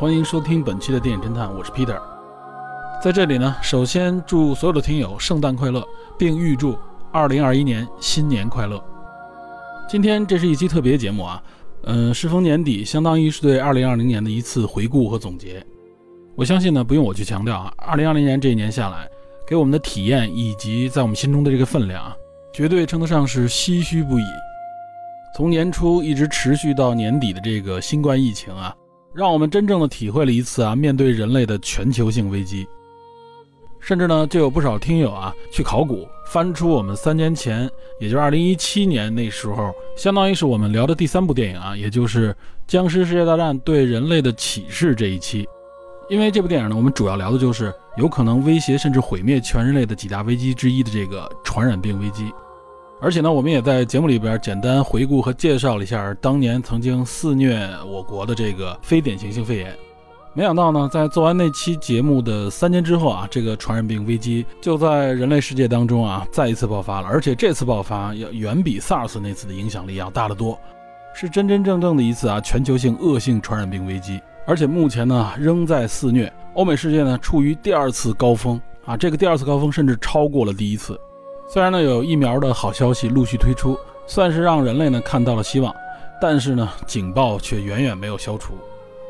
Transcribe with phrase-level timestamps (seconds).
[0.00, 2.00] 欢迎收听本期的电影侦探，我是 Peter。
[3.02, 5.84] 在这里呢，首先祝所有的听友圣诞快乐，
[6.16, 6.78] 并预祝
[7.12, 8.80] 2021年新年快乐。
[9.88, 11.42] 今天这是一期特别节目啊，
[11.82, 15.66] 嗯，适逢年底，相当于是对2020年的一次回顾和总结。
[16.36, 19.08] 我相信呢，不用我去强调啊，2020年这一年下来，
[19.48, 22.16] 给我们的体验以及在我们心中的这个分量啊，
[22.52, 24.24] 绝对称得上是唏嘘不已。
[25.36, 28.72] 从年初一直持续到年底的这个新冠疫情啊。
[29.14, 32.66] 让我们真正的体会了一次啊，面对人类的全球性危机。
[33.80, 42.32] 甚至呢，就有不少听友啊去考古，翻出我们三年前，也就是二零一七年那时候，相当于是我们聊的第三部电影啊，也就是
[42.66, 45.48] 《僵尸世界大战对人类的启示》这一期。
[46.10, 52.32] 因为这部电影呢，我们主要聊的就是有可能威胁甚至毁灭全人类的几大危机之一的这个传染病危机。
[53.00, 59.72] 而且呢，我们也在节目里边简单回顾和介绍了一下当年曾经肆虐我国的这个非典型性肺炎。
[60.34, 67.08] 没想到呢，在做完那期节目的三年之后啊，这个传染病危机就在人类世界当中啊再一次爆发了。
[67.08, 70.58] 而且这次爆发要远比 SARS 那次的影响力要大得多，
[71.14, 74.20] 是真真正正的一次啊全球性恶性传染病危机。
[74.46, 80.98] 而且目前呢仍在肆虐，欧美世界呢处于第二次高峰啊，这个第二次高峰甚至超过了第一次。
[81.50, 85.74] 虽然呢有疫苗的好消息陆续推出，算是让人类呢看到了希望，
[86.20, 88.52] 但是呢警报却远远没有消除。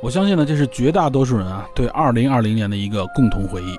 [0.00, 3.76] 我相信呢这是绝大多数人啊对2020年的一个共同回忆。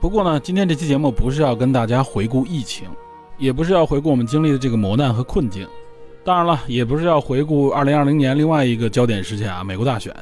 [0.00, 2.88] 不过呢今天这期节目不是要跟大家回顾疫情，
[3.38, 5.68] 也不是要回顾我们经历的这个磨难和困境，
[6.24, 10.12] 当然了也不是要回顾2020年另外一个焦点事件啊美国大选。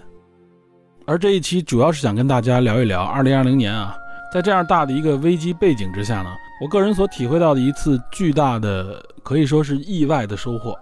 [1.07, 3.97] 而这一期主要是想跟大家聊一聊2020年啊
[4.31, 6.31] 在这样大的一个危机背景之下呢。
[6.61, 10.77] 我个人所体会到的一次巨大的，可以说是意外的收获。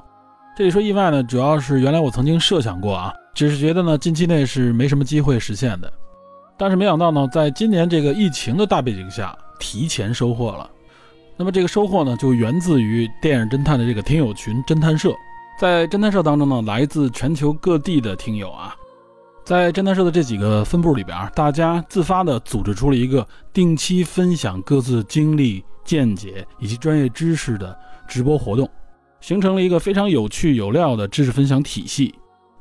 [0.56, 5.92] 这里说意外呢，主要是原来我曾经设想过啊，只是觉得呢近期内是没什么机会实现的。
[6.56, 10.70] 但是没想到呢，在今年这个疫情的大背景下，提前收获了。
[11.36, 15.12] 那么这个收获呢，就源自于电影侦探的这个听友群侦探社。
[15.60, 18.74] 在侦探社当中呢，来自全球各地的听友啊。
[19.46, 28.68] 在侦探社的这几个分部里边，大家自发地组织出了一个定期分享各自经历、见解以及专业知识的直播活动，
[29.20, 32.12] 形成了一个非常有趣有料的知识分享体系。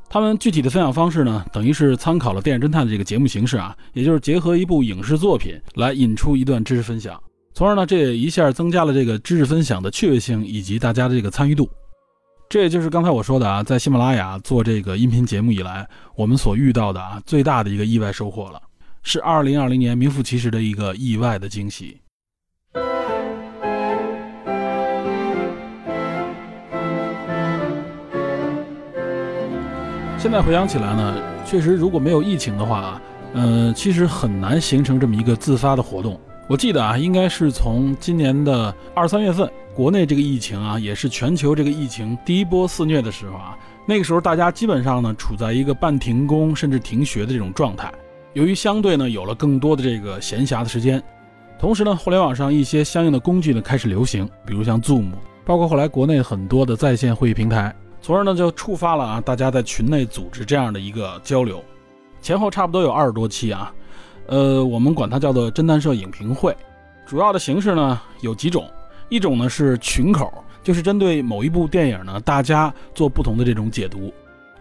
[0.07, 7.19] 他们具体的分享方式呢，等于是参考了电影侦探的这个节目形式啊，也就是结合一部影视作品来引出一段知识分享，
[7.55, 11.67] 从而呢，这也一下增加了这个知识分享的趣味性以及大家的这个参与度。
[12.47, 15.85] 这也就是刚才我说的啊，在喜马拉雅做这个音频节目以来，
[16.15, 18.61] 我们所遇到的啊最大的一个意外收获了，
[19.03, 21.99] 是二零二零年名副其实的一个意外的惊喜。
[30.17, 33.01] 现在回想起来呢，确实如果没有疫情的话，
[33.33, 36.19] 呃，其实很难形成这么一个自发的活动。
[36.47, 39.51] 我记得啊，应该是从今年的二三月份。
[39.73, 43.57] 国内这个疫情啊，也是全球这个疫情第一波肆虐的时候啊。
[43.85, 47.91] 那个时候，大家基本上呢处在一个半停工甚至停学的这种状态。
[48.33, 51.01] 由于相对呢有了更多的这个闲暇的时间，
[51.59, 55.11] 同时呢，互联网上一些相应的工具呢开始流行，比如像 Zoom，
[55.43, 61.61] 包括后来国内很多的在线会议平台，从而呢就触发了啊大家在群内组织这样的一个交流。
[62.21, 63.73] 前后差不多有二十多期啊，
[64.27, 66.55] 呃，我们管它叫做侦探社影评会。
[67.05, 68.69] 主要的形式呢有几种。
[69.07, 74.11] 一种呢是群口，就是针对某一部电影呢，大家做不同的这种解读。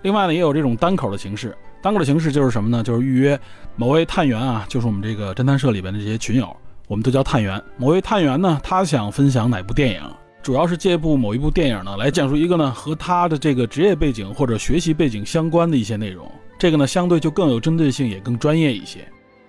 [0.02, 1.56] 另外呢，也有这种单口的形式。
[1.80, 2.82] 单口的形式就是什么呢？
[2.82, 3.40] 就是预约
[3.74, 6.54] 某位探员啊，就是我们这个侦探社里边的这些群友，
[6.88, 7.58] 我们都叫探员。
[7.78, 10.02] 某位探员呢，他想分享哪部电影，
[10.42, 16.30] 主要是借一部某一部电影呢，来讲述一个呢和他的这个职业背景或者学习背景相关的一些内容。
[16.58, 19.08] 这个呢，相对就更有针对性，也更专业一些。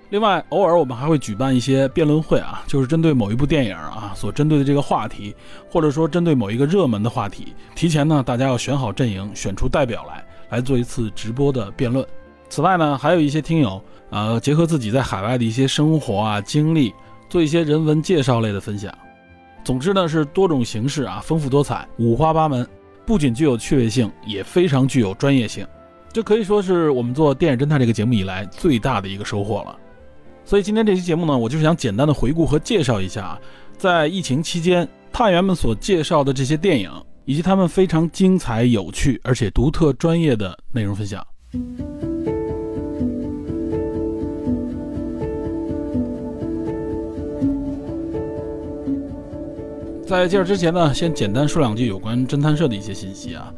[0.09, 5.35] 另外，偶尔我们还会举办一些辩论会啊，就是针对某一部电影啊所针对的这个话题，
[5.69, 12.05] 或者说针对某一个热门的话题，提前呢大家要选好阵营，选出代表来来做一次直播的辩论。
[12.49, 13.81] 此外呢，还有一些听友
[14.11, 16.93] 呃结合自己在海外的一些生活啊经历，
[17.27, 18.95] 做一些人文介绍类的分享。
[19.63, 22.65] 总之呢是多种形式啊，丰富多彩，五花八门，
[23.07, 25.65] 不仅具有趣味性，也非常具有专业性。
[26.13, 29.75] 这可以说是我们做电影侦探这个节目以来最大的一个收获了。
[30.45, 33.37] 所以今天这期节目呢，我就是想简单的回顾和介绍一下，
[33.77, 36.91] 在疫情期间探员们所介绍的这些电影，
[37.25, 41.25] 以及他们非常精彩、有趣而且独特、专业的内容分享。
[50.05, 53.51] 在介绍之前呢，先简单说两句有关侦探社的一些信息啊。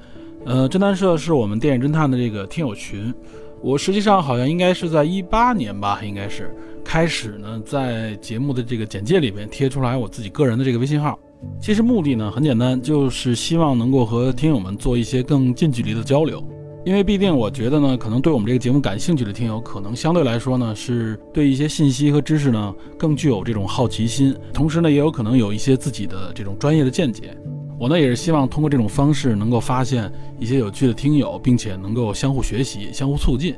[0.45, 3.13] 呃，侦探社是我们电影侦探的这个听友群。
[3.61, 11.17] 我实际上好像应该是在一八年吧，应该是开始呢，在节目的这个简介里边贴出来我自己个人的这个微信号。
[11.61, 16.43] 其实目的呢很简单，就是希望能够和听友们做一些更近距离的交流。
[16.85, 27.35] 因为毕竟，我觉得呢，可能对我们这个节目感兴趣的听友，可能相对来说呢，是对一些信息和知识呢更具有这种好奇心，同时呢，也有可能有一些自己的这种专业的见解。
[27.79, 33.55] 我呢，也是希望通过这种方式，能够发现一些有趣的听友，并且能够相互学习、相互促进。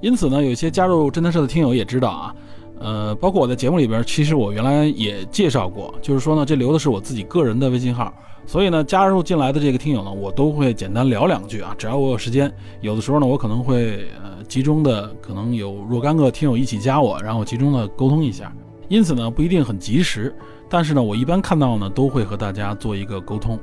[0.00, 2.34] 因此呢，有些加入侦探社的听友也知道啊，
[2.80, 8.12] 呃，包括我在节目里边，其实我原来也介绍过，就是说呢，这留的是我自己个人的微信号。
[8.44, 11.72] 所以呢，加入进来的这个听友呢，我都会简单聊两句啊。
[11.78, 18.52] 只要我有时间，有的时候呢，我可能会呃集中的，可能有若干个听友一起加我，然后集中的沟通一下。
[18.88, 20.34] 因此呢，不一定很及时，
[20.72, 23.58] 但是呢，我一般看到呢，都会和大家做一个沟通。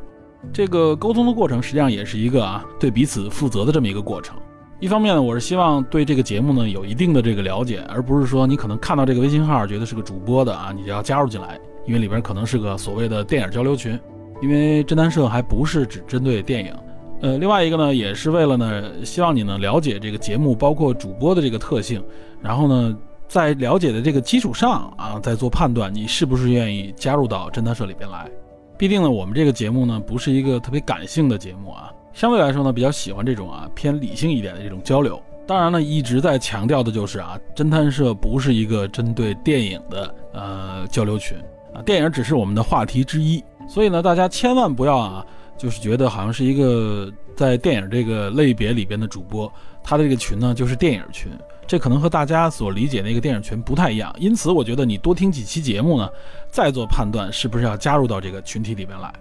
[0.54, 4.38] 这个沟通的过程实际上也是一个啊，对彼此负责的这么一个过程。
[4.80, 14.00] 一方面呢，我是希望对这个节目呢有一定的这个了解，而不是说你可能看到这个微信号觉得是个主播的啊，你就要加入进来，因为里边可能是个所谓的电影交流群。
[14.42, 16.74] 因为侦探社还不是只针对电影，
[17.22, 22.02] 呃，另外一个呢，也是为了呢，希望你呢了解这个节目，包括主播的这个特性，
[22.42, 22.98] 然后呢，
[23.30, 28.30] 在了解的这个基础上啊，再做判断，你是不是愿意加入到侦探社里边来。
[28.76, 35.22] 必定呢，我们这个节目呢，不是一个特别感性的节目啊，相对来说呢，比较喜欢这种啊偏理性一点的这种交流。
[35.46, 41.38] 当然呢，一直在强调的就是啊，侦探社不是一个针对电影的呃交流群
[41.74, 43.44] 啊，电影只是我们的话题之一。
[43.68, 45.24] 所以呢，大家千万不要啊，
[45.56, 49.52] 就是觉得好像是一个在电影这个类别里边的主播，
[49.84, 51.32] 他的这个群呢就是电影群，
[51.70, 54.12] 这可能和大家所理解那个电影群不太一样。
[54.18, 56.10] 因此，我觉得你多听几期节目呢，
[56.50, 59.14] 再做判断是不是要加入到这个群体里边来。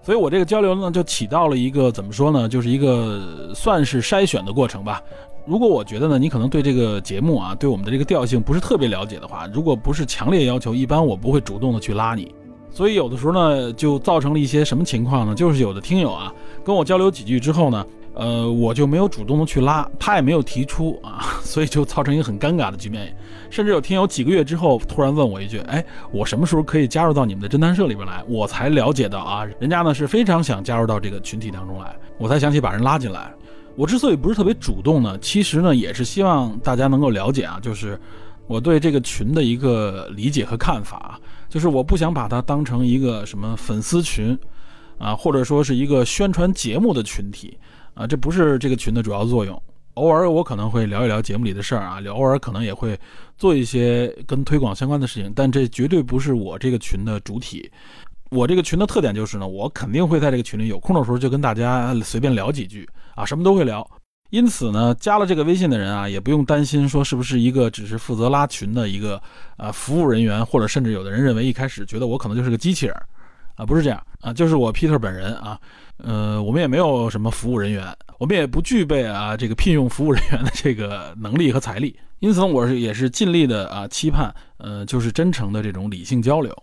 [0.00, 5.02] 所以我这个交流呢，就起到了一个怎么说呢，就是一个算是筛选的过程吧。
[5.44, 12.32] 如果我觉得呢，你可能对这个节目啊，对我们的这个调性不是特别了解的话，如果不是强烈要求，一般我不会主动的去拉你。
[12.70, 15.34] 所以有的时候呢，就造成了一些什么情况呢？
[15.34, 16.32] 就是有的听友啊，
[16.64, 17.84] 跟我交流几句之后呢，
[18.18, 23.16] 呃，我就没有主动的去拉，他也没有提出啊， 所以就造成一个很尴尬的局面。
[23.48, 33.32] 甚至有听友几个月之后突然问我一句：“哎，我什么时候可以加入到你们的侦探社里边来？”我才了解到啊，人家呢是非常想加入到这个群体当中来，我才想起把人拉进来。
[33.76, 37.96] 我之所以不是特别主动呢，其实呢也是希望大家能够了解啊，就是
[38.48, 41.20] 我对这个群的一个理解和看法。
[41.48, 44.36] 就是我不想把它当成一个什么粉丝群，
[44.98, 47.56] 啊，或者说是一个宣传节目的群体，
[47.98, 49.60] 啊，这不是这个群的主要作用。
[49.94, 52.96] 偶尔我可能会聊一聊节目里的事儿啊，聊偶尔可能也会
[53.36, 57.68] 做一些跟推广相关的事情，但这绝对不是我这个群的主体。
[58.30, 63.84] 我这个群的特点就是呢，我肯定会在这个群里有空的时候就跟大家随便聊几句啊，什么都会聊。
[64.30, 69.20] 因此呢，加了这个微信的人啊，也不用担心说是不是一个只是负责拉群的一个
[69.56, 72.94] 啊服务人员，或者甚至有的人认为一开始觉得我可能就是个机器人，
[73.56, 75.58] 啊，不是这样啊，就是我 Peter 本人啊，
[75.98, 77.84] 呃，我们也没有什么服务人员，
[78.18, 86.56] 我们也不具备啊这个聘用服务人员的这个能力和财力，因此我是也是尽力的啊期盼，呃，就是真诚的这种理性交流，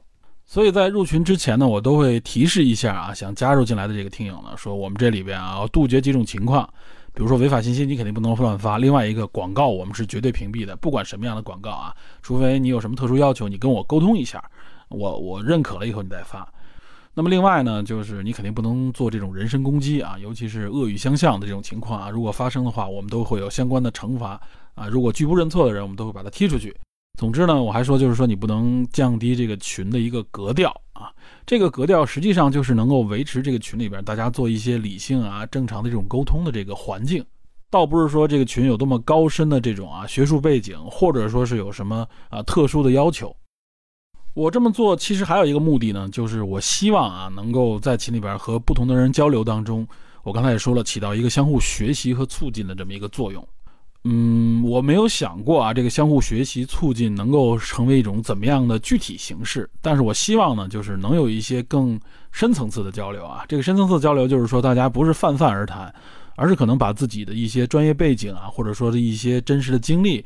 [0.45, 6.67] 所以在入群之前呢，我都会提示一下啊，想加入进来的这个听友呢，说我们这里边啊要杜绝几种情况。
[7.13, 8.77] 比如说违法信息，你肯定不能乱发。
[8.77, 14.43] 另外一个广告，我们是绝对屏蔽的，不管什么样的广告啊，除非你有什么特殊要求，你跟我沟通一下，
[14.89, 16.45] 我我认可了以后你再发。
[17.17, 24.39] 那么另外呢，就是你肯定不能做这种人身攻击啊，尤其是恶语相向的这种情况啊，如果发生的话，我们都会有相关的惩罚
[24.73, 24.87] 啊。
[24.89, 26.75] 如果拒不认错的人，我们都会把他踢出去。
[27.17, 31.09] 总之呢，我还说就是说你不能降低这个群的一个格调啊。
[31.45, 37.23] 这个格调实际上就是能够维持这个群里边大家做一些理性啊、正常的这种沟通的这个环境，
[37.71, 43.33] 倒不是说这个群有多么高深的这种啊学术背景，或者说是有什么啊特殊的要求。
[44.35, 49.87] 我这么做其实还有一个目的呢，就是我希望啊能够在群里边和不同的人交流当中，
[50.23, 53.47] 我刚才也说了，起到一个相互学习和促进的这么一个作用。
[54.03, 59.67] 嗯，我没有想过啊，这个相互学习促进能够成为一种怎么样的具体形式。
[59.81, 61.97] 但是我希望呢，就是能有一些更
[62.33, 63.45] 深层次的交流啊。
[63.47, 65.91] 这个深层次交流就是说，大家不是泛泛而谈，
[66.35, 70.23] 而是可能把自己的一些专业背景啊，或者说是一些真实的经历，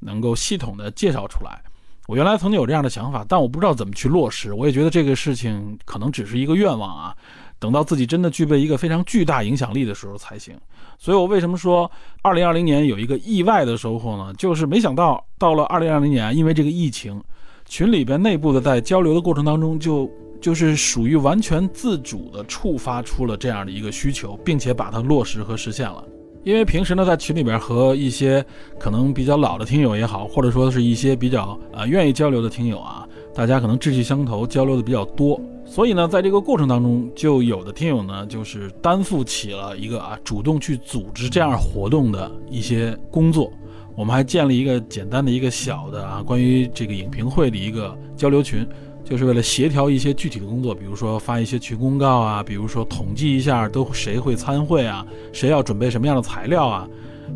[0.00, 1.62] 能够系统的介绍出来。
[2.08, 4.52] 我原来曾经有这样的想法，但我不知道怎么去落实。
[4.52, 7.14] 我也觉得这个事情可能只是一个愿望啊，
[7.58, 10.54] 等到自己真的具备一个非常巨大影响力的时候才行。
[10.98, 11.90] 所以我为什么说
[12.20, 14.34] 二零二零年有一个意外的收获呢？
[14.34, 17.22] 就是没想到到了二零二零年，因为这个疫情，
[17.66, 26.04] 群里边内部的在交流的过程当中，就就是属于完全自主的触发出了这样的一个需求，并且把它落实和实现了。
[26.44, 28.44] 因为平时呢，在群里边和一些
[28.78, 43.52] 可能比较老的听友也好，或者说是一些比较啊愿意交流的听友啊，大家可能志趣相投，交流的比较多，所以呢，在这个过程当中，就有的听友呢，就是担负起了一个啊主动去组织这样活动的一些工作。
[43.94, 48.66] 我们还建立一个简单的一个小的啊关于这个影评会的一个交流群。
[49.04, 56.88] 就是为了协调一些具体的工作，比如说发一些群公告啊，比如说统计一下都谁会参会啊，谁要准备什么样的材料啊。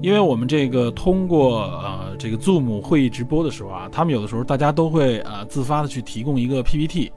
[0.02, 7.10] 因为我们这个通过呃这个 Zoom 会议直播的时候啊，他们有的时候大家都会呃自发的去提供一个 PPT，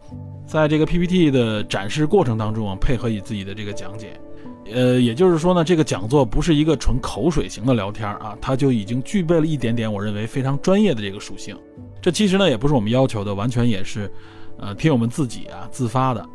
[0.47, 4.17] 在这个 PPT 的展示过程当中啊，配合你自己的这个讲解，
[4.71, 11.57] 呃，也就是说呢，这个讲座不是一个纯口水型的聊天啊，它就已经具备了一点点我认为非常专业的这个属性。
[12.01, 14.09] 这其实呢也不是我们要求的，完全也是。
[14.59, 16.25] 呃，听友们自己啊自发的，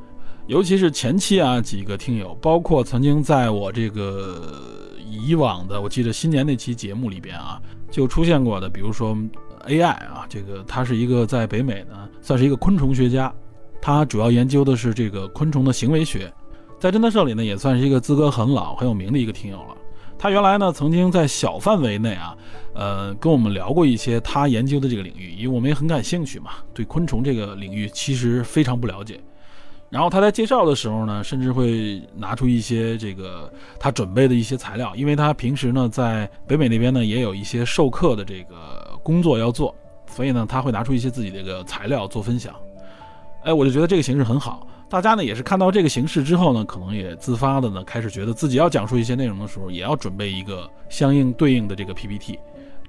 [0.46, 4.40] 尤其是前期啊几个听友，包括曾经在我这个
[5.08, 9.16] 以往的，我记得新年那期节目里边啊，就出现过的，比如说
[9.66, 13.32] AI 啊，这个他是一个在北美呢，算是一个昆虫学家，
[13.80, 16.32] 他主要研究的是这个昆虫的行为学，
[16.78, 19.76] 在侦探社里呢也算是一个资格很老很有名的一个听友了。
[20.18, 22.36] 他原来呢曾经在小范围内啊，
[22.74, 29.20] 呃，跟我们聊过一些他研究的这个领域，因为我们也很感兴趣嘛，对昆虫这个领域其实非常不了解。
[29.90, 39.72] 然后他在介绍的时候呢，甚至会拿出一些这个他准备的一些材料，因为他平时呢在北美那边呢也有一些授课的这个工作要做，
[40.10, 42.52] 所以呢他会拿出一些自己的这个材料做分享。
[43.44, 44.66] 哎，我就觉得这个形式很好。
[44.90, 52.36] 大家呢也是看到这个形式之后呢，可能也自发的呢开始觉得自己要讲述一些内容的时候，也要准备一个相应对应的这个 PPT。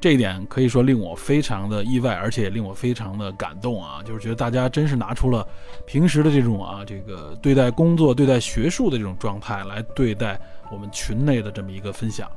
[0.05, 4.03] 这一点可以说令我非常的意外，而且也令我非常的感动啊！
[4.05, 5.43] 就是觉得大家真是拿出了
[5.87, 10.39] 平时的这种啊，这个对待工作、对待学术的这种状态来对待
[10.71, 12.29] 我们群内的这么一个分享。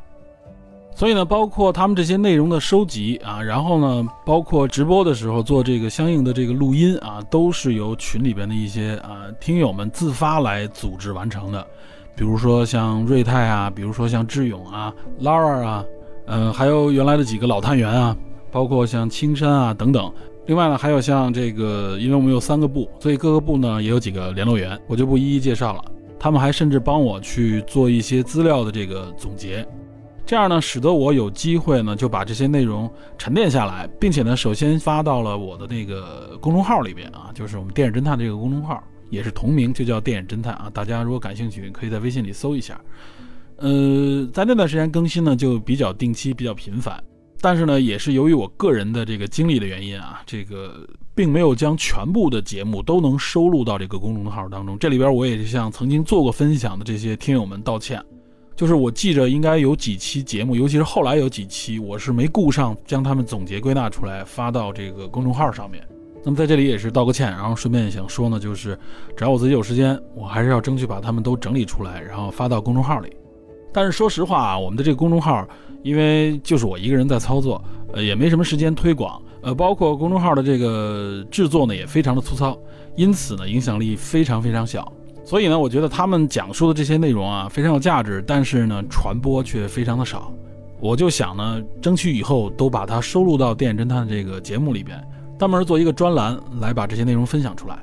[0.94, 11.66] 所以呢，包括他们这些内容的收集啊，然后呢，包括直播的时候做这个相应的这个录音啊，都是由群里边的一些啊听友们自发来组织完成的。
[12.16, 15.84] 比如说像瑞泰啊，比如说像志勇啊、Lara 啊，
[16.28, 18.16] 嗯，还有原来的几个老探员啊，
[18.50, 20.12] 包括像青山啊等等。
[20.46, 25.84] 另外呢，还有像这个，因为我们有三个部，所以各个部呢也有几个联络员，我就不一一介绍了。
[26.18, 29.66] 他们还甚至帮我去做一些资料的这个总结。
[30.26, 40.70] 这样呢，使得我有机会呢，就把这些内容沉淀下来，并且呢，首先发到了我的那个公众号里边啊，就是我们电影侦探这个公众号，也是同名，就叫电影侦探啊。
[40.74, 42.78] 大家如果感兴趣，可以在微信里搜一下。
[43.58, 47.02] 呃，在那段时间更新呢，就比较定期，比较频繁。
[47.40, 50.84] 但是呢，也是由于我个人的这个经历的原因啊，这个
[51.14, 54.78] 并没有将全部的节目都能收录到这个公众号当中。
[54.78, 58.02] 这里边我也是向曾经做过分享的这些听友们道歉。
[58.56, 65.80] 就是我记着应该有几期节目，尤其是后来有几期，我是没顾上将他们总结归纳出来发到这个公众号上面。
[66.24, 68.76] 那么在这里也是道个歉，然后顺便想说呢，就是
[69.16, 73.12] 只要我自己有时间，我还是要争取把他们都整理出来，然后发到公众号里。
[73.72, 75.46] 但是说实话啊，我们的这个公众号，
[75.82, 82.58] 因为就是我一个人在操作，呃，也没什么时间推广，呃，包括公众号的这个制作呢，也非常的粗糙，
[82.96, 84.90] 因此呢，影响力非常非常小。
[85.24, 90.32] 所以呢，我觉得他们讲述的这些内容啊，非常有价值，但是呢，传播却非常的少。
[90.80, 94.98] 我就想呢，争取以后都把它收录到电影侦探这个节目里边，
[95.38, 97.78] 专门做一个专栏来把这些内容分享出来。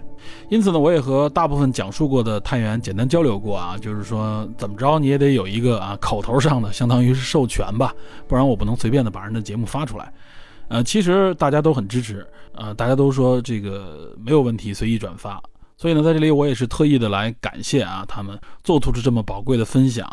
[0.50, 7.94] 因此呢，我也和大部分讲述过的探员简单交流过啊，就是说怎么着你也得有一个啊口头上的，相当于是授权吧，
[8.28, 10.12] 不然我不能随便的把人的节目发出来。
[10.68, 15.42] 呃，其实大家都很支持，呃，大家都说这个没有问题，随意转发。
[15.78, 20.08] 所以呢，在这里我也是特意的来感谢啊，他们做出这么宝贵的分享。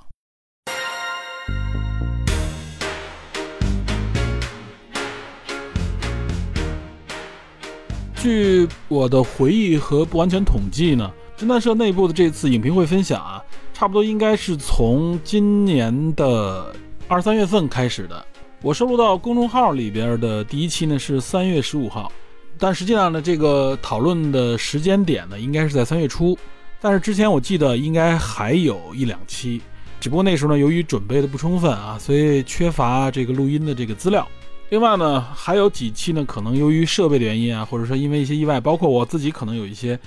[8.23, 13.43] 据我的回忆和不完全统计呢，侦探社内部的这次影评会分享啊，
[13.75, 16.73] 差不多应该是从今年的
[17.09, 18.25] 二三月份开始的。
[18.63, 22.13] 我收录到公众号里边的第一期呢是三月十五号。
[22.57, 26.39] 但实际上呢，这个讨论的时间点呢，应该是在三月初。
[26.81, 29.61] 但是之前我记得应该还有一两期，
[29.99, 34.25] 只不过那时候呢，由于准备的不充分啊，所以缺乏这个录音的这个资料。
[34.73, 40.01] 另外呢，还有几期呢，可能由于设备的原因啊，或者说因为一些意外，包括我自己可能有一些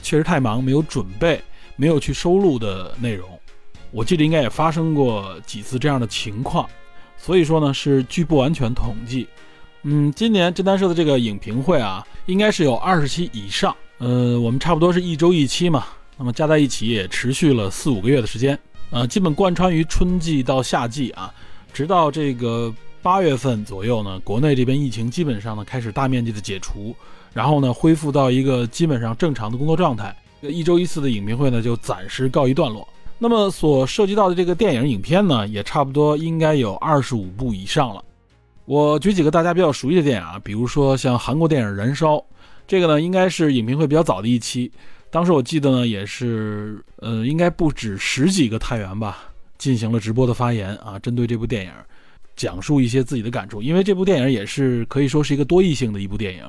[0.00, 1.42] 确实太忙，没有准备，
[1.74, 3.28] 没有去收录的内容。
[3.90, 6.64] 我记得应该也发生过几次这样的情况，
[7.18, 9.26] 所以说呢，是据不完全统计。
[9.82, 13.74] 嗯，今年侦探社的这个影评会啊，应该是有二十期以上。
[13.98, 18.56] 呃，我们差不多是一周一期嘛，那么加在一起也持续了四五个月的时间，
[18.90, 21.34] 呃，基本贯穿于春季到夏季啊，
[21.72, 22.72] 直到这个。
[23.04, 26.96] 八月份左右呢，国内这边疫情基本上呢开始大面积的解除，
[27.34, 30.16] 然后呢恢复到一个基本上正常的工作状态。
[30.40, 32.88] 一周一次的影评会呢就暂时告一段落。
[33.18, 38.02] 那么所涉及到的这个电影影片呢，也差不多应该有二十五部以上了。
[38.64, 42.16] 我举几个大家比较熟悉的电影啊，比如说像韩国电影《燃烧》，
[42.66, 44.72] 这个呢应该是影评会比较早的一期，
[45.10, 49.24] 当时我记得呢也是呃应该不止十几个探员吧
[49.58, 51.70] 进行了直播的发言啊，针对这部电影。
[52.36, 56.42] 讲述一些自己的感触，因为这部电影也是可以说是一个多义性的一部电影，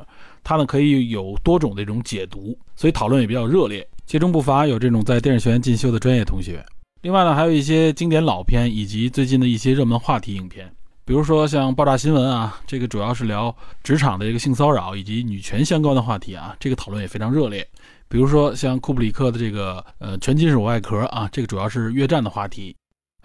[0.43, 3.87] 它呢可以有多种的这种解读，所以讨论也比较热烈。
[4.05, 6.63] 其中不乏有这种在电影学院进修的专业同学。
[7.01, 10.71] 另外呢，还有一些经典老片以及最近的一些热门话题影片，
[11.05, 17.67] 比如说像爆炸新闻啊，这个主要是聊职场的一个性骚扰以及女权相关的话题啊，这个讨论也非常热烈。
[18.07, 22.75] 比如说像库布里克的这个呃全金属外壳啊，这个主要是越战的话题。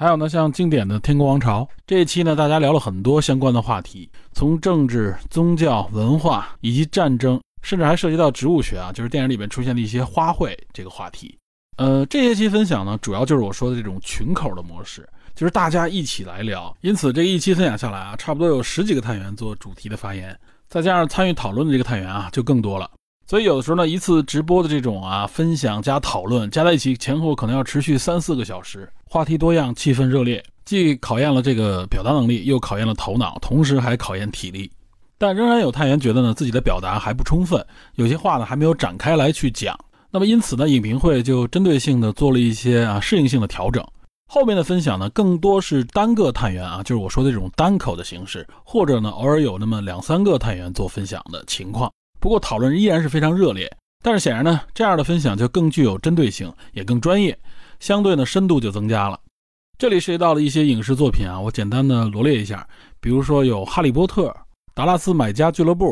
[0.00, 11.36] 还有呢，像经典的《天空王朝》这一期呢，大家聊了很多相关的话题，从政治、宗教、文化以及战争，甚至还涉及到植物学啊，就是电影里面出现的一些花卉这个话题。
[11.76, 16.74] 呃，这些期分享呢，主要就是我说的这种群口的模式，就是大家一起来聊。
[16.80, 20.34] 因此，这一期分享下来啊，差不多有十几个探员做主题的发言，
[20.66, 22.90] 再加上参与讨论的这个探员啊，就更多了。
[23.30, 34.68] 所以有的时候呢，一次直播的这种啊分享加讨论加在一起，前后可能要持续三四个小时，话题多样，气氛热烈，既考验了这个表达能力，又考验了头脑，同时还考验体力。
[35.16, 37.64] 但仍然有探员觉得呢，自己的表达还不充分，
[37.94, 39.78] 有些话呢还没有展开来去讲。
[40.10, 43.86] 那么因此呢，影评会就针对性的做了一些啊适应性的调整。
[44.26, 51.88] 后面的分享呢，更多是单个探员啊，就是我说的这种单口的形式，或者呢偶尔有那么两三个探员做分享的情况。
[52.20, 57.36] 不过讨论依然是非常热烈，但是显然呢，这样的分享就更具有针对性，也更专业，
[57.80, 59.18] 相对呢深度就增加了。
[59.78, 62.68] 这里涉及到了一些影视作品啊，我简单的罗列一下，
[63.00, 64.28] 比如说有《哈利波特》
[64.74, 65.86] 《达拉斯买家俱乐部》，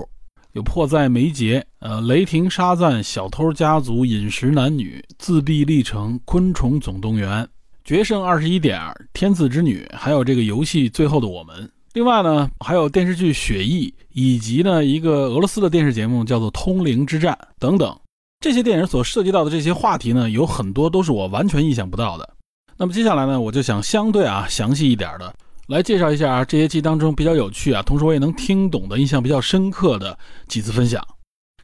[0.52, 7.42] 有《迫在眉睫》呃，《雷霆沙赞》《小偷家族》《饮食男女》《自闭历程》《昆虫总动员》
[7.84, 8.78] 《决胜二十一点》
[9.14, 11.64] 《天赐之女》，还有这个游戏《最后的我们》。
[11.98, 17.92] 另外呢，还有电视剧《雪翼》，以及呢一个俄罗斯的电视节目叫做《通灵之战》等等。
[18.38, 22.34] 这些电影所涉及到的这些话题呢，有很多都是我完全意想不到的。
[22.76, 25.34] 那么接下来呢，我就想相对啊详细一点的
[25.66, 31.04] 来介绍一下这些期当中比较有趣啊，同时我也能听懂的、印象比较深刻的几次分享。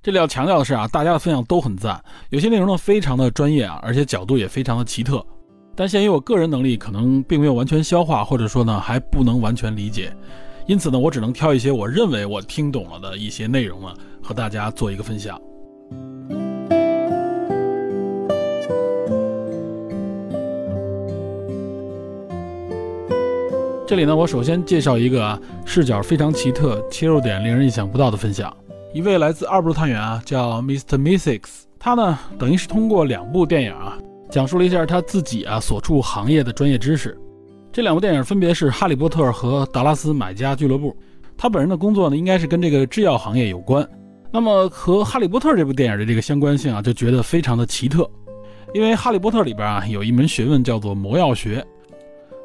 [0.03, 5.25] 这里要强调的是啊，大家的分享都很赞，有些内容呢非常的专业啊，而且角度也非常的奇特。
[5.77, 10.13] 但限于我个人能力，可能并没有完全消化，或者说呢，还不能完全理解，
[10.67, 13.89] 因此呢，我只能挑一些我认为我听懂了的一些内容呢，
[14.23, 15.37] 和大家做一个分享。
[23.87, 28.57] 这里呢，我首先介绍一个啊，视角非常奇特、切入点令人意想不到的分享。
[28.93, 30.97] 一位来自二部探员啊，叫 Mr.
[30.97, 33.99] Mystics，他呢，等于是通过两部电影啊。
[34.31, 37.17] 讲述了一下他自己啊所处行业的专业知识。
[37.73, 40.91] 这两部电影分别是《哈利波特》和《达拉斯买家俱乐部》。
[41.37, 43.85] 他本人的工作呢，应该是跟这个制药行业有关。
[44.33, 48.09] 那么和《哈利波特》这部电影的这个相关性啊，就觉得非常的奇特。
[48.73, 51.65] 因为《哈利波特》里边啊有一门学问叫做魔药学，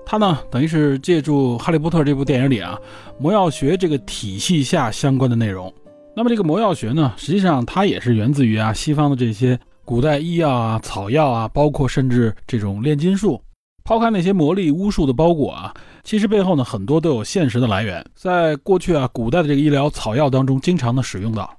[0.06, 2.76] 它呢等于是借助《哈利波特》这部电影里啊
[3.20, 5.72] 魔药学这个体系下相关的内容。
[6.16, 9.60] 那么这个魔药学呢，实际上它也是源自于啊西方的这些。
[9.90, 13.42] 古代医药啊、草药啊，包括甚至这种炼金术，
[13.84, 15.74] 抛开那些魔力巫术的包裹啊，
[16.04, 18.06] 其实背后呢很多都有现实的来源。
[18.14, 21.52] 在过去啊，古代的这个医疗草药当中，经常的使用到，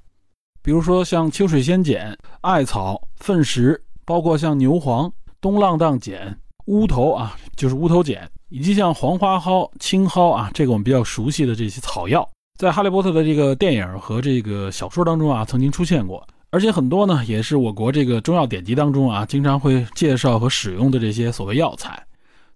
[0.63, 16.25] 比如说像秋水仙碱、艾草、粪石，包括像牛黄、东浪荡碱、乌头啊，就是乌头碱，以及像黄花蒿、青蒿啊，这个我们比较熟悉的这些草药，在哈利波特的这个电影和这个小说当中啊，曾经出现过。
[16.51, 22.05] 而且很多呢，也是我国这个中药典籍当中啊，经常会介绍和使用的这些所谓药材。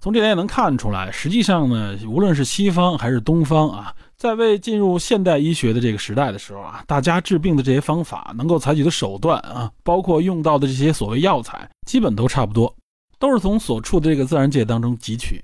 [0.01, 12.75] 从这点也能看出来，实际上呢，无论是西方还是东方啊，在未进入现代医学的这个时代的时候啊，大家治病的这些方法，能够采取的手段啊，包括用到的这些所谓药材，基本都差不多，
[13.19, 15.43] 都是从所处的这个自然界当中汲取。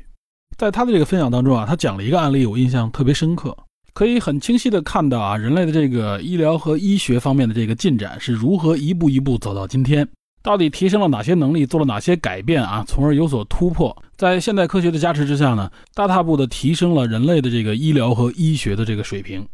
[0.59, 3.57] 在他的这个分享当中啊，他讲了一个案例，我印象特别深刻，
[3.93, 10.09] 可以很清晰的看到啊，人类的这个医疗和医学方面的这个进展是如何一步一步走到今天，
[10.43, 13.95] 到底提升了哪些能力，做了哪些改变啊，从而有所突破。
[14.17, 19.47] 在现代科学的加持之下呢，大踏步的提升了人类的这个医疗和医学的这个水平。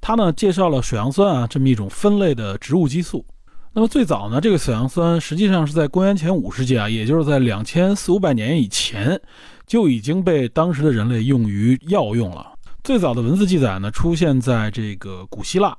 [0.00, 3.24] 他呢介绍了水杨酸啊这么一种分类的植物激素。
[3.72, 9.20] 那么最早呢，这个水杨酸实际上是在公元前五世纪啊，也就是在两千四五百年以前，
[9.66, 12.46] 就已经被当时的人类用于药用了。
[12.90, 15.78] 最早的文字记载呢，出现在这个古希腊，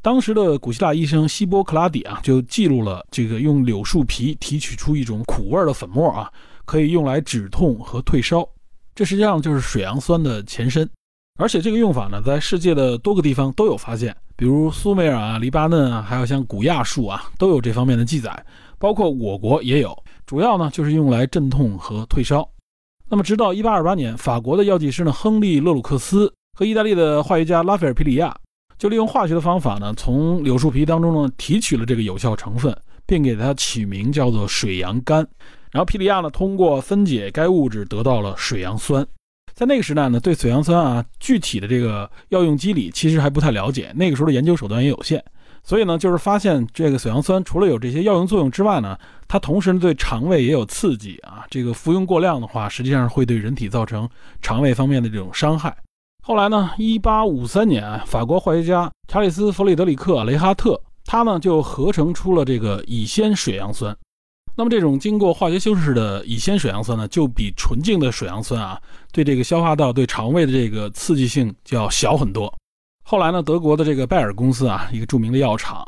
[0.00, 6.30] 当时的古希腊医生希波克拉底啊，就记录了这个用柳树皮提取出一种苦味的粉末啊，
[6.64, 8.48] 可以用来止痛和退烧。
[8.94, 10.88] 这实际上就是水杨酸的前身，
[11.40, 14.16] 而且这个用法呢，在世界的多个地方都有发现。
[14.36, 18.46] 比如苏美尔啊、黎巴嫩啊，还有像古亚述啊，都有这方面的记载，
[18.78, 19.92] 包括我国也有。
[20.24, 22.48] 主要呢就是用来镇痛和退烧。
[23.08, 28.34] 那么，直到1828年，法国的药剂师呢亨利·勒鲁克斯和意大利的化学家拉斐尔·皮里亚，
[28.78, 35.26] 就利用化学的方法呢，从柳树皮当中呢提取了这个有效成分，并给它起名叫做水杨苷。
[35.72, 39.04] 然后皮里亚呢通过分解该物质得到了水杨酸。
[39.52, 45.22] 在那个时代呢，对水杨酸啊具体的这个药用机理其实还不太了解，那个时候的研究手段也有限，
[45.62, 54.08] 所以呢，就是发现这个水杨酸除了有这些药用作用之外呢，它同时对肠胃也有刺激啊，这个服用过量的话，实际上会对人体造成
[54.40, 55.76] 肠胃方面的这种伤害。
[56.26, 63.94] 后来呢，一八五三年，法国化学家查理斯·弗里德里克·雷哈特，他呢就合成出了这个乙酰水杨酸。
[64.56, 68.80] 那么这种经过化学修饰的乙酰水杨酸呢，就比纯净的水杨酸啊，
[69.12, 72.50] 对这个消化道、对肠胃的这个刺激性就要小很多。
[73.04, 75.86] 后来呢，德国的这个拜耳公司啊，一个著名的药厂，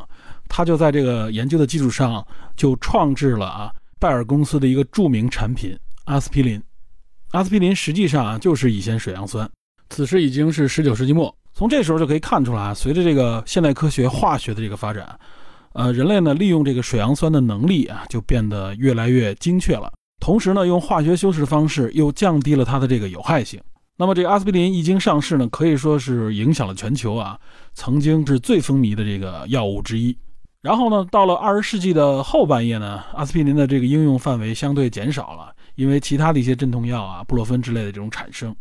[0.51, 2.23] 他就在这个研究的基础上，
[2.55, 6.63] 就创制了啊拜耳公司的一个著名产品阿司匹林。
[7.31, 9.51] 阿司匹林实际上啊就是乙酰水杨酸。
[9.89, 15.19] 此时已经是十九世纪末，从这时候就可以看出来，随着这个现代科学化学的这个发展。
[15.73, 19.93] 呃，人类呢利用这个水杨酸的能力啊，就变得越来越精确了。
[20.21, 23.61] 同时呢，用化学修饰的方式又降低了它的这个有害性。
[23.99, 27.39] 那么这个阿司匹林一经上市呢，可以说是影响了全球啊，
[27.75, 30.17] 曾经是最风靡的这个药物之一。
[30.63, 38.55] 然后呢，到了二十世纪的后半叶呢，阿司匹林的这个应用范围相对减少了，因为其他的一些镇痛药啊，布洛芬之类的这种产生。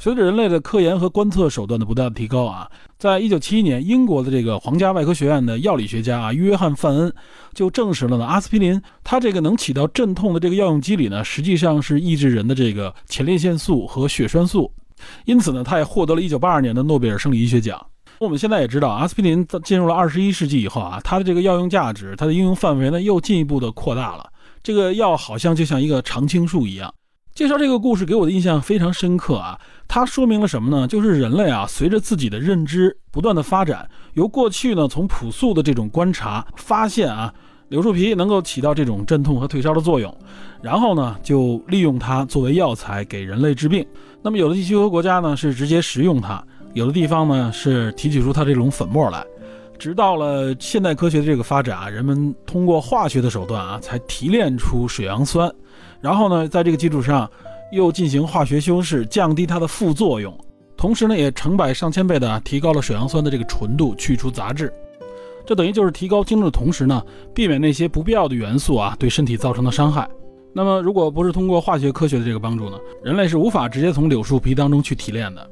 [0.00, 7.12] 随着人类的科研和观测手段的不断提高啊，在一九七一年，英国的这个皇家外科学院的药理学家啊约翰范恩
[7.52, 14.72] 就证实了呢，阿司匹林它这个能起到镇痛的这个药用机理呢，实际上是抑制人的这个前列腺素和血栓素，
[15.24, 17.84] 因此呢，他也获得了一九八二年的诺贝尔生理医学奖。
[18.20, 24.30] 我们现在也知道，阿司匹林进入了二十一世纪以后啊，它的这个药用价值、它的应用范围呢又进一步的扩大了。
[24.62, 26.94] 这个药好像就像一个常青树一样。
[27.38, 29.56] 介绍这个故事给我的印象非常深刻啊！
[29.86, 30.88] 它说明了什么呢？
[30.88, 37.32] 就是人类啊，随着自己的认知不断的发展，由过去呢从朴素的这种观察发现啊，
[37.68, 40.12] 柳树皮能够起到这种镇痛和退烧的作用，
[40.60, 43.86] 然后呢就利用它作为药材给人类治病。
[44.20, 49.24] 那么有的地区和国家呢是直接食用它，有的地方呢是提取出它这种粉末来。
[49.78, 55.48] 直到了现代科学的这个发展啊，人们通过化学的手段啊，才提炼出水杨酸。
[56.00, 57.28] 然后呢，在这个基础上，
[57.72, 60.36] 又进行化学修饰，降低它的副作用，
[60.76, 64.72] 同时呢，也成百上千倍的提高了水杨酸的这个纯度，去除杂质。
[65.46, 67.02] 这等于就是提高精度的同时呢，
[67.34, 70.08] 避免那些不必要的元素啊对身体造成的伤害。
[70.52, 75.50] 那么，如果不是通过化学科学的这个帮助呢，人类是无法直接从柳树皮当中去提炼的，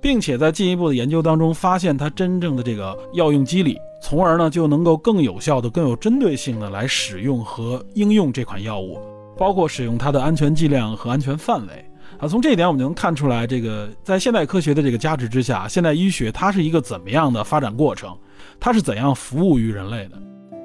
[0.00, 8.98] 并且在进一步的研究当中发现它真正的这个药用机理，从而呢就能够更有效的、更有针对性的来使用和应用这款药物。
[9.42, 11.84] 包括使用它的安全剂量和安全范围
[12.20, 18.16] 啊，从这一点我们就能看出来，这个在现代科学的这个加持之下，现代医学它是一个怎么样的发展过程？
[18.60, 20.22] 它是怎样服务于人类的？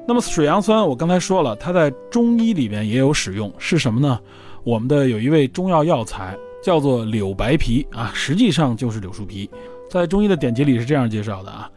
[0.07, 4.19] 那么水杨酸，我刚才说了，它在中医里面也有使用，是什么呢？
[4.63, 9.49] 我们的有一味中药药材叫做柳白皮啊，实际上就是柳树皮，
[9.89, 11.67] 在中医的典籍里是这样介绍的啊：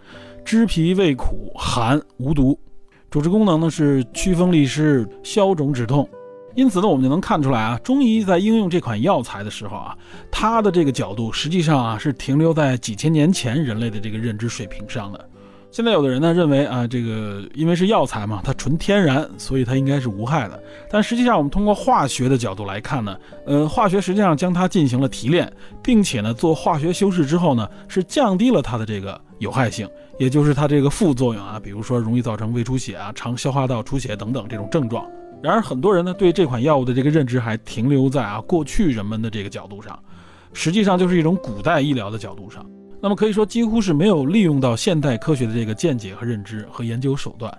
[0.44, 2.60] 知皮味苦寒无毒，
[3.08, 6.06] 主治功能呢是祛风利湿、消肿止痛。
[6.54, 9.96] 因此呢，我们就能看出来啊，中医在应用这款药材的时候啊，
[10.30, 15.28] 它的这个角度实际上啊是停留在几千年前人类的这个认知水平上的。
[15.70, 20.60] 现在有的人呢认为啊，这个因为是药材嘛，它纯天然，所以它应该是无害的。
[20.90, 35.06] 但实际上，我们通过化学的角度来看呢，呃，化学实际上将它进行了提炼，并且呢做化学修饰之后呢，是降低了它的这个有害性，也就是它这个副作用啊，比如说容易造成胃出血啊、肠消化道出血等等这种症状。
[35.42, 39.98] 然而，很多人呢对这款药物的这个认知还停留在啊过去人们的这个角度上，
[40.53, 42.64] 实际上就是一种古代医疗的角度上。
[43.03, 47.50] 那么可以说，几乎是没有利用到现代科学的这个见解和认知和研究手段。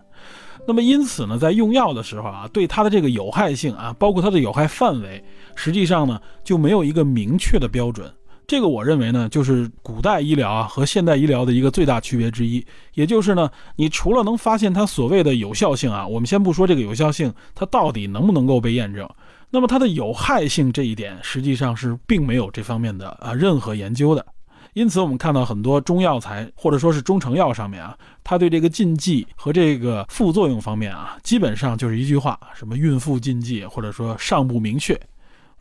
[0.68, 5.24] 那么因此呢，在用药的时候啊，对它的这个有害性啊，包括它的有害范围，
[5.56, 8.08] 实际上呢就没有一个明确的标准。
[8.52, 12.62] 这个我认为呢，就是古代医疗啊和现代医疗的一个最大区别之一。
[12.96, 19.10] 也就是呢，你除了能发现它所谓的有效性啊，我们先不说这个有效性它到底能不能够被验证，
[19.50, 24.26] 那么它的有害性这一点实际上是并没有这方面的啊任何研究的。
[24.74, 35.00] 因此，我们看到很多中药材或者说是中成药上面啊，它对这个禁忌和这个副作用方面啊，基本上就是一句话：什么孕妇禁忌，或者说尚不明确。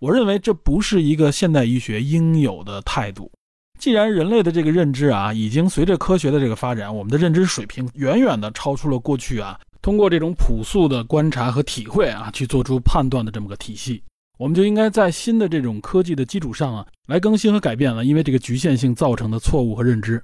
[0.00, 3.30] 我认为这不是一个现代医学应有的态度。
[3.78, 14.02] 既然人类的这个认知啊，已经随着科学的这个发展，我们的认知水平远远的超出了过去啊，通过这种朴素的观察和体会啊，去做出判断的这么个体系，
[14.38, 20.22] 我们就应该在新的这种科技的基础上啊，来更新和改变了因为这个局限性造成的错误和认知。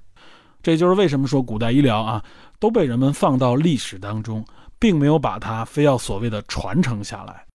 [0.62, 2.24] 这就是为什么说古代医疗啊，
[2.58, 4.44] 都被人们放到历史当中，
[4.78, 7.45] 并没有把它非要所谓的传承下来。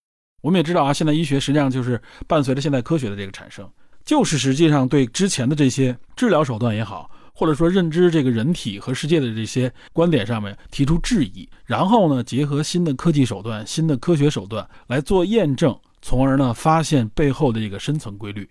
[0.42, 3.70] 我们也知道啊，现代医学实际上就是伴随着现代科学的这个产生，
[4.04, 18.50] 就是实际上对之前的这些治疗手段也好，或者说认知这个人体和世界的这些观点上面提出质疑，然后呢，结合新的科技手段、新的科学手段来做验证，从而呢发现背后的这个深层规律。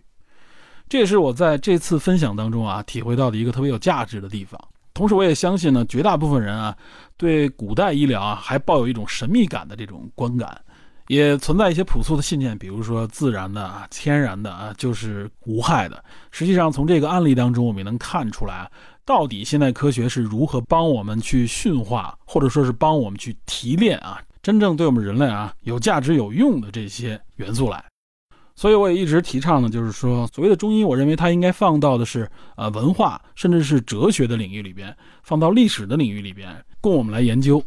[0.88, 4.60] 这也是我在这次分享当中啊体会到的一个特别有价值的地方。
[4.92, 6.76] 同时，我也相信呢，绝大部分人啊
[7.16, 10.60] 对古代医疗啊还抱有一种神秘感的这种观感。
[11.10, 16.04] 也存在一些朴素的信念，比如说自然的啊、天然的啊，就是无害的。
[16.30, 18.70] 实际上，从这个案例当中，我们也能看出来，
[19.04, 27.84] 到底现代科学是如何帮我们去驯化，或者说是帮我们去提炼啊，真正对我们人类啊有价值、有用的这些元素来。
[28.54, 37.60] 所以，我也一直提倡呢，就是说，所谓的中医，我认为它应该放到的是呃文化，甚至是哲学的领域里边，放到历史的领域里边，供我们来研究。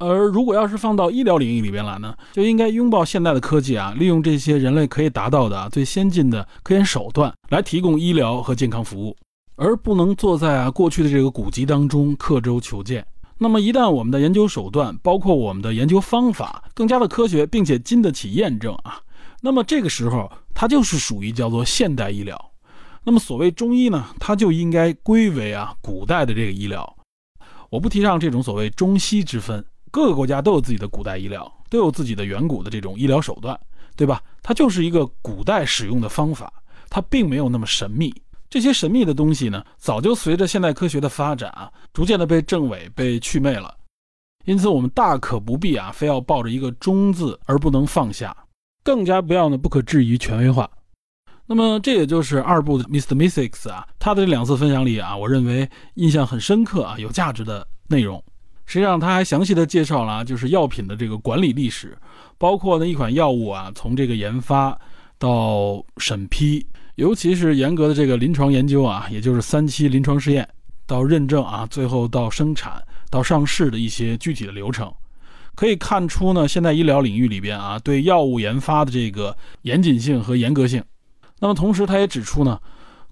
[0.00, 9.14] 而如果要是放到医疗领域里边来呢，就应该拥抱现代的科技啊，利用这些人类可以达到的最先进的科研手段来提供医疗和健康服务，
[9.56, 13.06] 而不能坐在啊过去的这个古籍当中刻舟求剑。
[13.36, 19.00] 那么一旦我们的研究手段，包括我们的研究方法更加的科学，并且经得起验证啊，
[19.42, 22.52] 那么这个时候它就是属于叫做现代医疗。
[23.04, 26.96] 那么所谓中医呢，它就应该归为啊古代的这个医疗。
[27.68, 29.62] 我不提倡这种所谓中西之分。
[29.90, 33.58] 各个国家都有自己的古代医疗，都有自己的远古的这种医疗手段，
[33.96, 34.22] 对吧？
[34.42, 36.52] 它就是一个古代使用的方法，
[36.88, 38.14] 它并没有那么神秘。
[38.48, 43.74] 这些神秘的东西呢，早就随着现代科学的发展啊，逐渐的被证伪、被祛魅了。
[44.44, 48.36] 因此，我们大可不必啊，非要抱着一个“中”字而不能放下，
[48.82, 50.68] 更加不要呢不可质疑权威化。
[51.46, 53.14] 那么，这也就是二部的 Mr.
[53.14, 58.22] Mystics 啊，他的两次分享里啊，我认为印象很深刻啊，有价值的内容。
[58.70, 61.98] 实际上，他还详细的介绍了，就是药品的这个管理历史，
[62.38, 64.78] 包括呢一款药物啊，从这个研发
[65.18, 70.48] 到审批，尤其是严格的这个临床研究啊，也就是三期临床试验
[70.86, 72.80] 到认证啊，最后到生产
[73.10, 74.88] 到上市的一些具体的流程，
[75.56, 80.80] 可以看出呢，现代医疗领域里边啊，对药物研发的这个严谨性和严格性。
[81.40, 82.56] 那么同时，他也指出呢，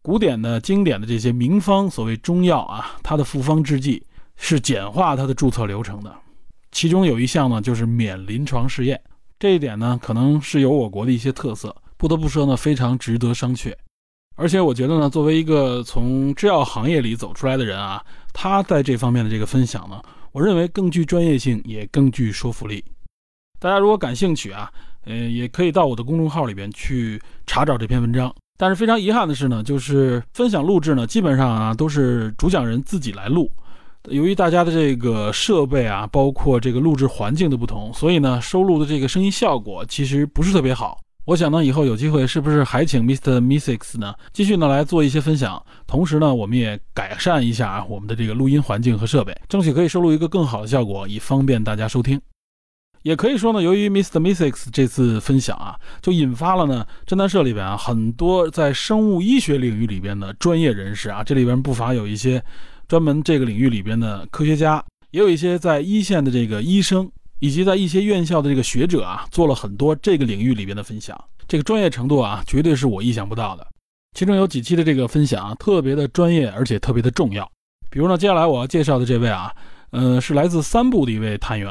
[0.03, 4.05] 古典的经典的这些名方，所谓中药啊，它的复方制剂。
[4.38, 6.14] 是简化它的注册流程的，
[6.72, 8.98] 其中有一项呢，就是免临床试验。
[9.38, 13.74] 这一点呢，可能是有我国的一些特色，不得不说呢，非常值得商榷。
[14.37, 22.85] 而且我觉得呢，作为一个从制药行业里走出来的人啊，他在这方面的这个分享呢，我认为更具专业性，也更具说服力。
[23.59, 24.72] 大家如果感兴趣啊，
[25.05, 28.33] 呃，也可以到我的公众号里边去查找这篇文章。
[28.57, 33.51] 但是非常遗憾的是呢，就是分享录制呢，基本上啊都是主讲人自己来录。
[34.11, 40.99] 由于大家的这个设备啊，包括这个录制环境的不同，所以呢，收录的这个声音效果其实不是特别好。
[41.25, 43.38] 我想呢，以后有机会是不是还请 Mr.
[43.38, 52.18] Mysix 呢，继续呢来做一些分享，同时呢，我们也改善一下啊我们的这个录音环境和设备，争取可以收录一个更好的效果，以方便大家收听。
[53.03, 54.18] 也可以说呢，由于 Mr.
[54.18, 62.42] Mystics 这次分享啊，就引发了呢侦探社里边啊很多在生物医学领域里边的专业人士啊，这里边不乏有一些。
[62.88, 71.22] 专门这个领域里边的科学家，也有一些在一线的这个医生，以及在一些院校的这个学者啊，做了很多这个领域里边的分享。
[71.46, 73.66] 这个专业程度啊，绝对是我意想不到的。
[74.16, 77.48] 其中有几期的这个分享啊特别的专业，而且特别的重要。
[77.90, 79.55] 比如呢，接下来我要介绍的这位啊，
[79.90, 81.70] 呃，是来自三部的一位探员，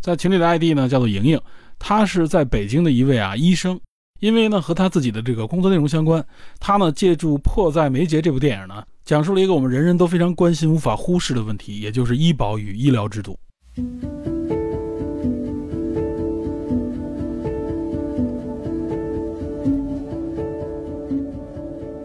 [0.00, 1.40] 在群里的 ID 呢叫做莹莹，
[1.78, 3.80] 他是在北京的一位啊医生，
[4.20, 6.22] 因为呢和他自己的这个工作内容相关，
[6.58, 13.38] 他呢借助《迫在眉睫》这部电影呢，讲述了一个我们人人都非常关心、无法忽视的问题，也就是医保与医疗制度。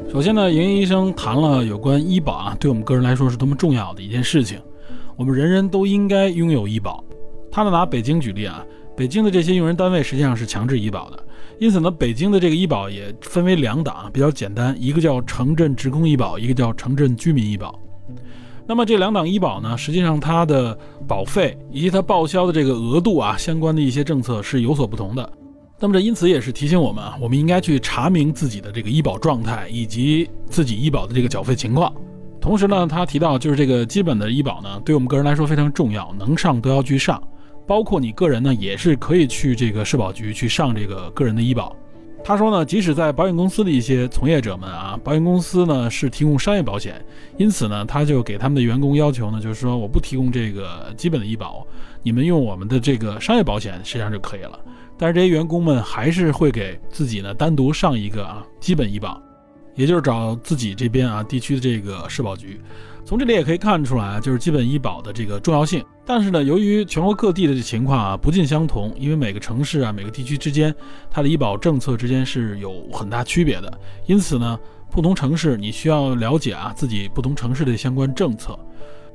[0.09, 4.57] 首先呢，莹莹医生谈了有关医保啊，对我们个人来说是多么重要的一件事情。
[5.17, 7.03] 我们人人都应该拥有医保。
[7.51, 11.21] 他呢拿北京举例啊，北京的这些用人单位实际上是强制医保的，
[11.59, 17.79] 因此呢，北京的这个医保也分为两档，比较简单，一个叫城镇职工医保，一个叫城镇居民医保。
[18.67, 25.31] 那么这两档医保呢，实际上它的保费以及它报销的这个额度啊，相关的一些政策是有所不同的。
[25.79, 31.93] 那么这因此也是提醒我们，我们应该去查明自己的这个医保状态以及自己医保的这个缴费情况。
[32.41, 37.21] 同时呢，他提到就是这个基本的医保呢，对我们个人来说非常重要，能上都要去上，
[37.67, 41.75] 包括你个人呢也是可以去这个社保局去上这个个人的医保。
[42.23, 46.99] 他说呢，即使在保险公司的一些从业者们啊，保险公司呢是提供商业保险，
[47.37, 51.63] 因此呢，他就给他们的员工要求呢，就是说我不提供这个基本的医保，
[52.01, 54.59] 你们用我们的这个商业保险实际上就可以了。
[54.97, 59.21] 但是这些员工们还是会给自己呢单独上一个啊基本医保，
[59.75, 62.59] 也就是找自己这边啊地区的这个社保局。
[63.05, 65.85] 从这里也可以看出来，就是基本医保的这个重要性。
[66.07, 70.73] 但是呢，由于全国各地的情况啊不尽相同，因为每个城市啊每个地区之间，
[71.11, 73.71] 它的医保政策之间是有很大区别的。
[74.07, 78.57] 因此呢，不同城市你需要了解啊自己不同城市的相关政策。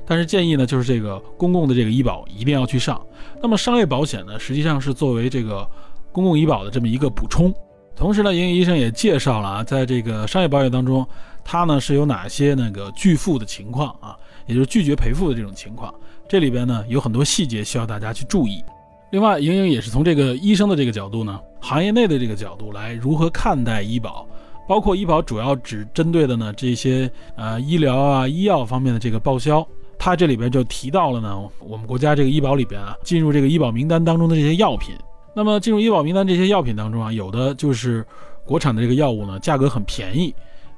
[0.05, 2.99] 但是建议呢，就是这个公共的这个医保一定要去上。
[3.41, 5.69] 那么商业保险呢，实际上是作为这个
[6.13, 7.53] 公共医保的这么一个补充。
[8.01, 11.07] 同时呢，莹莹医生也介绍了啊，在这个商业保险当中。
[11.43, 15.93] 它呢是有哪些那个拒付的情况啊，也就是拒绝赔付的这种情况，
[16.27, 18.63] 这里边呢有很多细节需要大家去注意。
[19.11, 24.27] 另外，莹莹也是从这个医生的这个角度呢，行业内的这个角度来如何看待医保，
[24.67, 34.95] 包括医保主要只针对的呢这些呃医疗啊医药方面的这个报销，它这里边就提到了呢我们国家这个医保里边啊进入这个医保名单当中的这些药品，
[35.33, 38.05] 那么进入医保名单这些药品当中啊，有的就是
[38.43, 40.33] 国产的这个药物呢价格很便宜。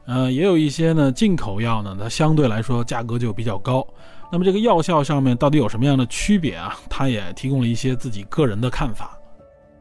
[0.06, 3.88] 呃，也有一些呢，进口药呢，它相对来说价格就比较高。
[4.32, 6.76] 那么这个药效上面到底有什么样的区别啊？
[6.90, 9.18] 他也提供了一些自己个人的看法。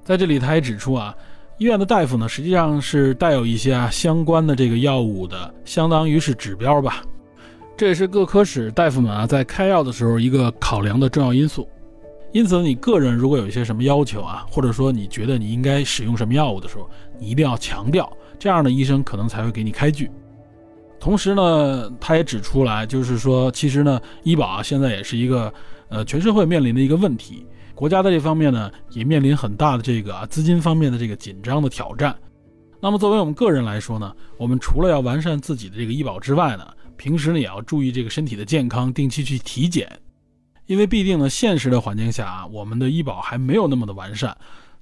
[0.04, 1.14] 在这里，他也指出啊，
[1.58, 7.02] 医院的大夫呢，实际上是带有一些啊相关的这个药物的，相当于是指标吧。
[7.76, 11.68] 这也是各科室大夫们啊在开药的时候一个考量的重要因素。
[12.32, 18.10] 因此，你个人如果有一些什么要求啊，或者说你觉得你应该使用什么药物的时候，你一定要强调。
[18.38, 20.10] 这样的医生可能才会给你开具。
[20.98, 25.52] 同时呢，他也指出来，就是说，其实呢，医保啊现在也是一个
[25.88, 32.16] 呃全社会面临的一个问题，国家在这方面呢也面临很大的这个啊资金方面的这个紧张的挑战。
[32.80, 36.66] 那么作为我们个人来说呢，我们除了要完善自己的这个医保之外呢，
[36.96, 39.88] 平时呢也要注意这个身体的健康，定期去体检，
[40.72, 44.34] 因为必定呢现实的环境下啊，我们的医保还没有那么的完善。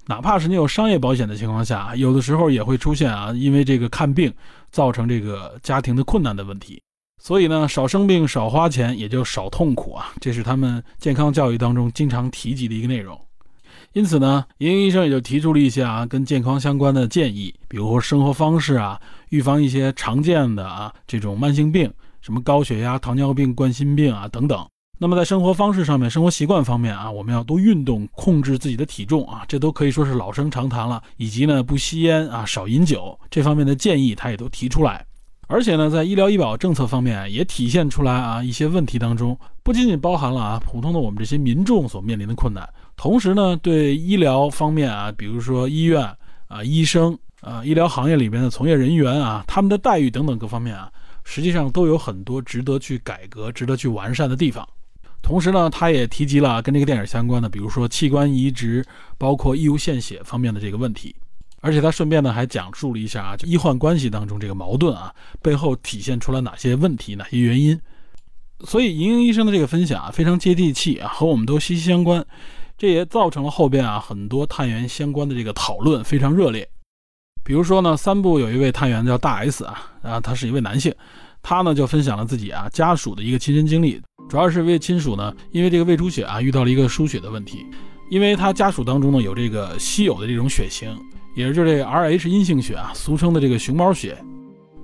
[0.07, 4.33] 哪怕是你有商业保险的情况下，有的时候也会出现啊，因为这个看病
[4.71, 6.81] 造成这个家庭的困难的问题。
[7.21, 13.21] 所以呢，少生病、少花钱，也就少痛苦啊，这是他们健康教育当中经常提及的一个内容。
[13.93, 19.01] 因此呢，莹莹医生也就提出了一些啊跟健康相关的建议，比如说生活方式啊，
[19.31, 24.65] 预防一些常见的啊这种慢性病，什么高血压、糖尿病、冠心病啊等等。
[25.03, 31.03] 那么在生活方式上面、生活习惯方面啊，我们要多运动，控制自己的体重啊，这都可以说是老生常谈了。
[31.17, 35.03] 以及呢，不吸烟啊，少饮酒这方面的建议，他也都提出来。
[35.47, 46.05] 而且呢，在医疗医保政策方面也体现出来啊，一些问题当中不仅仅包含了啊普通的我们这些民众所面临的困难，同时呢，对医疗方面啊，比如说医院
[46.47, 50.93] 啊、医生啊、医疗行业里边的从业人员啊，他们的待遇等等各方面啊，
[51.25, 54.69] 实际上都有很多值得去改革、值得去完善的地方。
[55.23, 58.85] 同时呢，他也提及了跟这个电影相关的，比如说器官移植，
[59.19, 61.15] 包括义务献血方面的这个问题。
[61.63, 67.79] 而且他顺便呢还讲述了一下啊，就医患关系当中这个矛盾啊，背后体现出了哪些问题、哪些原因。
[68.65, 72.25] 所以莹莹医生的这个分享啊，非常接地气啊，和我们都息息相关。
[72.79, 76.67] 这也造成了后边啊很多探员相关的这个讨论非常热烈。
[77.45, 80.95] 比如说呢，三部有一位探员叫大 S 啊，啊，他是一位男性，
[81.43, 84.01] 他呢就分享了自己啊家属的一个亲身经历。
[84.29, 87.67] 主要是为亲属呢，因为这个胃出血啊，遇到了一个输血的问题，
[88.11, 90.89] 因为他家属当中呢有这个稀有的这种血型，
[91.35, 94.17] 也是就这 Rh 阴性血啊，俗称的这个熊猫血。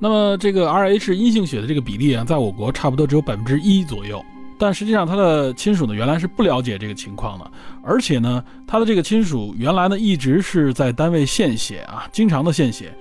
[0.01, 4.21] 那么这个 Rh 阴性血的这个比例啊，在我国差不多只有百分之一左右，
[4.59, 7.49] 但实际上他的亲属呢原来是不了解这个情况的，
[7.85, 12.93] 而且呢他的这个亲属原来呢一直是在单位献血啊，经常的献血，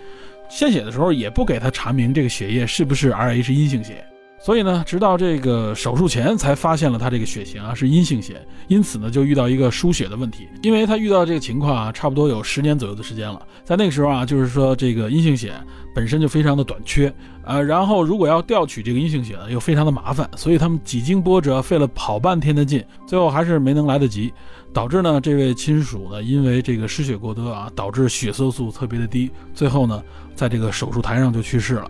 [0.48, 4.06] 献血的时候也不给他查明这个血液是不是 Rh 阴性血。
[4.46, 10.48] 所以呢，直到这个手术前才发现了他这个血型啊是阴性血，因此呢就遇到一个输血的问题。
[10.62, 15.52] 因为他遇到这个情况啊，差不多有十年左右的时间了，在那个时候啊，就是说这个阴性血
[15.96, 17.12] 本身就非常的短缺，
[17.44, 24.32] 呃，然后如果要调取这个阴性血呢，又非常的麻烦，所以他们几经波折，费了跑半天的劲，最后还是没能来得及，
[24.72, 30.04] 导致呢这位亲属呢因为这个失血过多啊，导致血色素特别的低，最后呢
[30.36, 31.90] 在这个手术台上就去世了。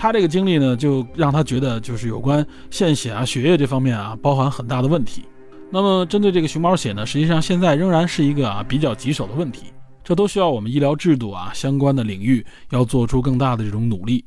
[0.00, 5.26] 他这个经历呢，就让他觉得就是有关献血啊、血液这方面啊，包含很大的问题。
[5.70, 9.66] 那么针对这个熊猫血呢，实际上现在仍然是一个啊比较棘手的问题，
[10.02, 14.24] 这都需要我们医疗制度啊相关的领域要做出更大的这种努力。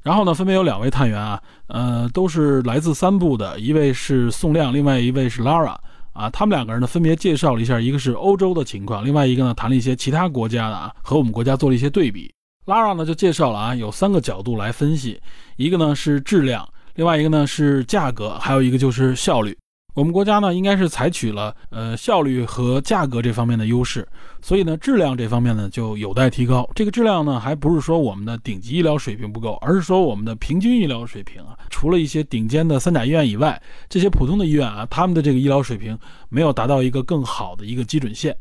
[0.00, 5.74] 然后呢，分别有两位探员啊，呃，都是来自三部的，一位是宋亮，另外一位是 Lara
[6.12, 12.32] 啊，他们两个人呢分别介绍了一下，一个是欧洲的情况，另外一个呢谈了一些其他国家的啊，和我们国家做了一些对比。
[12.66, 15.20] Lara 呢就介绍了啊，有三个角度来分析，
[15.56, 19.56] 一个呢是质量，另外一个呢是价格，还有一个就是效率。
[19.92, 24.06] 我们国家呢应该是采取了呃效率和价格这方面的优势，
[24.40, 26.68] 所以呢质量这方面呢就有待提高。
[26.74, 35.98] 这个质量呢还不是说我们的顶级医疗水平不够，而是说我们的平均医疗水平啊，除了一些顶尖的三甲医院以外，这些普通的医院啊，他们的这个医疗水平
[36.28, 38.36] 没有达到一个更好的一个基准线。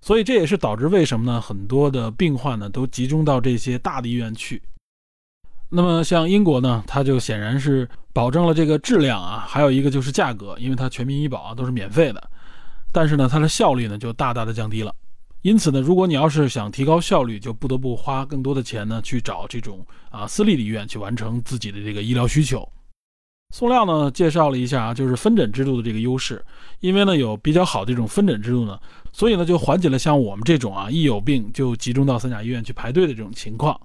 [0.00, 1.40] 所以这也是导致为什么呢？
[1.40, 4.62] 很多的病患呢都集中到这些大的医院去。
[5.70, 12.30] 那么像英国呢，它就显然是保证了这个质量啊，还有一个就是价格，因为它全民医保啊都是免费的。
[12.90, 14.94] 但是呢，它的效率呢就大大的降低了。
[15.42, 22.66] 因此呢，如果你要是想提高效率，就不得不花更多的钱呢去找这种啊私立的医院去完成自己的这个医疗需求。
[23.50, 26.44] 宋亮呢介绍了一下啊，就是分诊制度的这个优势，
[26.80, 28.78] 因为呢有比较好的这种分诊制度呢，
[29.10, 33.78] 所以呢就缓解了像我们这种啊一有病就集中到三甲医院去排队的这种情况。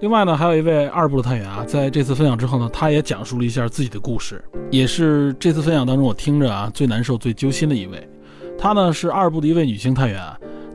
[0.00, 8.08] 另外呢，还有一位二部的探员啊，在这次分享之后呢，他也讲述了一下自己的故事，也是这次分享当中我听着啊最难受、最揪心的一位。
[8.56, 10.22] 她呢是二部的一位女性探员，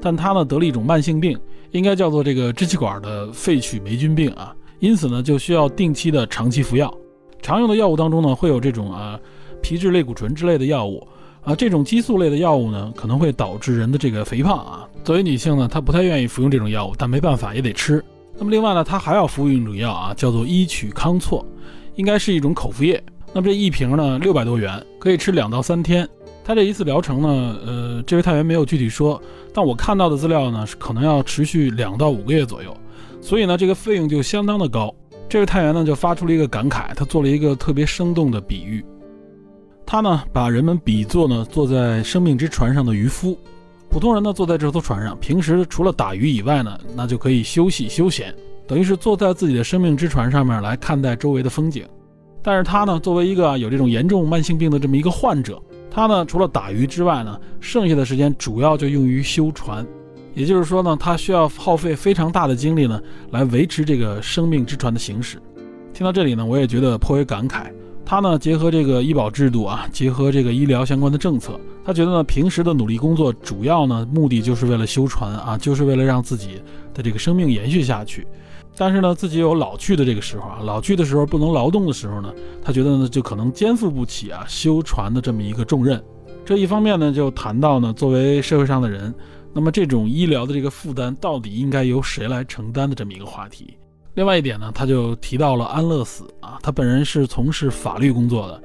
[0.01, 1.39] 但她呢得了一种慢性病，
[1.71, 6.93] 应该叫做这个支气管的肺曲霉菌病啊，因此呢就需要定期的长期服药。
[7.45, 9.19] 常用的药物当中呢，会有这种啊
[9.61, 11.07] 皮质类固醇之类的药物
[11.43, 14.89] 啊，这种激素类的药物呢，可能会导致人的这个肥胖啊。
[15.03, 18.03] 作为女性呢，她不太愿意服用这种药物，但没办法也得吃。
[18.35, 21.45] 那么另外呢，她还要服用一种药啊，叫做伊曲康唑，
[21.93, 22.99] 应该是一种口服液。
[23.31, 26.09] 那么这一瓶呢，六百多元，可以吃两到三天。
[26.43, 29.21] 她这一次疗程呢，呃，这位探员没有具体说，
[29.53, 32.75] 但我看到的资料呢，是可能要持续两到五个月左右，
[33.21, 34.91] 所以呢，这个费用就相当的高。
[35.27, 38.85] 这位探员呢就发出了一个感慨，他做了一个特别生动的比喻，
[39.85, 43.37] 他呢把人们比作呢坐在生命之船上的渔夫，
[43.89, 48.33] 普通人呢坐在这艘船上，平时除了打鱼以外呢，那就可以休息休闲，
[48.67, 51.85] 等于是坐在自己的生命之船上面来看待周围的风景。
[52.43, 55.59] 但是他呢作为一个有这种严重慢性病的这么一个患者，
[55.89, 59.85] 他呢除了打鱼之外呢，剩下的时间主要就用于修船。
[60.35, 65.41] 也就是说呢，他需要耗费非常大的精力呢，来维持这个生命之船的行驶。
[65.93, 67.71] 听到这里呢，我也觉得颇为感慨。
[68.05, 76.61] 他呢，结合这个医保制度啊，结合这个医疗相关的政策，他觉得呢，平时的努力工作主要呢，目的就是为了修船啊，就是为了让自己
[76.93, 78.27] 的这个生命延续下去。
[78.77, 82.31] 但是呢，自己有老去的这个时候啊，老去的时候不能劳动的时候呢，
[82.61, 86.03] 他觉得呢，就可能肩负不起啊修船的这么一个重任。
[86.43, 89.15] 这一方面呢，就谈到呢，作为社会上的人。
[89.55, 93.77] 那么这种医疗的这个负担到底应该由谁来承担的这么一个话题？
[94.13, 98.61] 另外一点呢，他就提到了安乐死啊，他本人是从事法律工作的，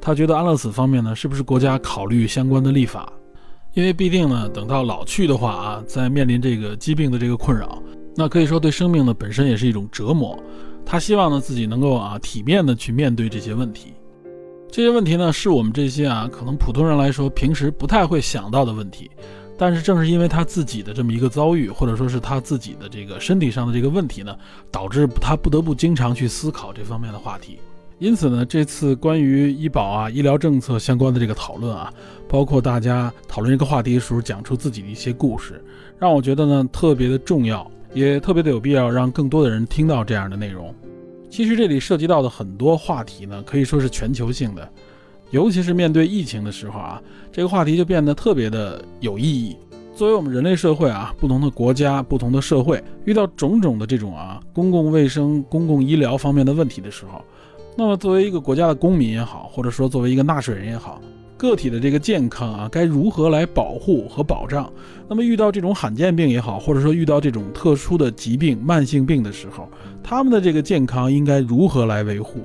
[0.00, 3.12] 他觉得安乐死方面呢，是不是国家考虑相关的立法？
[3.74, 7.80] 因为必定呢，等到老去的话啊，在面临这个疾病的这个困扰，
[8.16, 10.36] 那可以说对生命呢本身也是一种折磨。
[10.84, 13.92] 他希望呢自己能够啊体面的去面对这些问题。
[14.72, 19.08] 这些问题呢，是我们这些啊可能普通人来说平时不太会想到的问题。
[19.56, 24.36] 但是正是因为他自己的这么一个遭遇，或者说是他自己的这个身体上的这个问题呢，
[24.70, 27.58] 导致他不得不经常去思考这方面的话题。
[27.98, 31.92] 因此呢，这次关于医保啊、医疗政策相关的这个讨论啊，
[32.28, 35.62] 包括大家讨论这个话题的时候讲出自己的一些故事，
[35.98, 40.74] 让我觉得呢特别的重要，也特别的有必要让更多的人听到这样的内容。
[41.30, 44.68] 其实这里涉及到的很多话题呢，可以说是全球性的。
[45.32, 47.02] 尤其是面对疫情的时候啊，
[47.32, 49.56] 这个话题就变得特别的有意义。
[49.94, 57.22] 作为我们人类社会啊，不同的国家、不同的社会遇到种种的这种啊公共卫生、公共医疗方面的问题的时候，
[57.76, 61.00] 那么作为一个国家的公民也好，或者说作为一个纳税人也好，
[61.38, 64.70] 个体的这个健康啊，该如何来保护和保障？
[65.08, 69.66] 那么遇到这种罕见病也好，或者说遇到这种特殊的疾病、慢性病的时候，
[70.02, 72.40] 他们的这个健康应该如何来维护？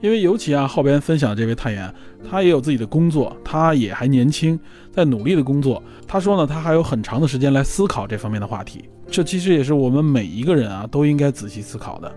[0.00, 1.92] 因为尤其啊，后边分享的这位探员，
[2.30, 4.58] 他也有自己的工作，他也还年轻，
[4.92, 5.82] 在努力的工作。
[6.06, 8.84] 他说呢，他还有很长的时间来思考这方面的话题。
[9.10, 12.12] 这其实也是我们每一个人啊都应该仔细思考的。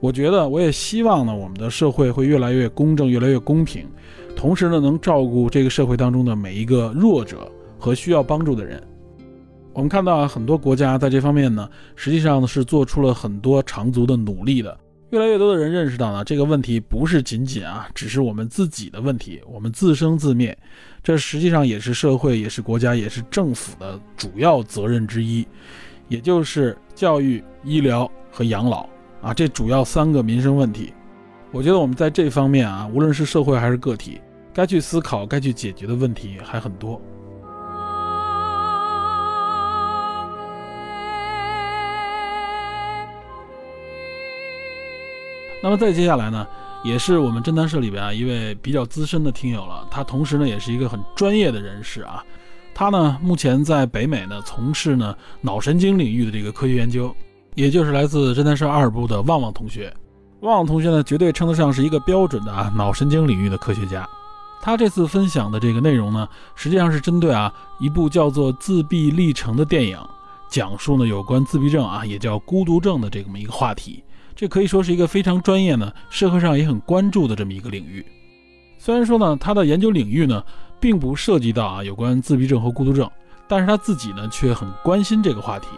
[0.00, 3.86] 我觉得，我也希望呢，我们的社会会越来越公正，越来越公平，
[4.34, 7.48] 同时呢，能照顾这个社会当中的每一个弱者
[7.78, 8.82] 和需要帮助的人。
[9.72, 14.76] 我们看到啊，很多国家在这方面呢，实际上呢是做出了很多长足的努力的。
[15.12, 20.56] 越来越多的人认识到呢，这个问题不是仅仅啊，只是我们自己的问题，我们自生自灭，
[21.02, 25.46] 这实际上也是社会，也是国家，也是政府的主要责任之一，
[26.08, 28.88] 也就是教育、医疗和养老
[29.20, 30.94] 啊，这主要三个民生问题。
[31.50, 34.18] 我觉得我们在这方面啊，无论是社会还是个体，
[34.54, 36.98] 该去思考、该去解决的问题还很多。
[45.62, 46.44] 那么再接下来呢，
[46.82, 49.86] 也是我们侦探社里边啊一位比较资深的听友了。
[49.90, 52.22] 他同时呢也是一个很专业的人士啊。
[52.74, 57.14] 他呢目前在北美呢从事呢脑神经领域的这个科学研究，
[57.54, 59.94] 也就是来自侦探社二部的旺旺同学。
[60.40, 64.04] 旺旺同学呢绝对称得上是一个标准的啊脑神经领域的科学家。
[64.60, 69.96] 他这次分享的这个内容呢，实际上是针对啊一部叫做《自闭历程》的电影，
[70.48, 74.02] 讲述呢有关自闭症啊也叫孤独症的这么一个话题。
[74.34, 78.04] 这可以说是一个非常专业呢，社会上也很关注的这么一个领域。
[78.78, 80.42] 虽然说呢，他的研究领域呢，
[80.80, 83.08] 并不涉及到啊有关自闭症和孤独症，
[83.46, 85.68] 但是他自己呢，却很关心这个话题。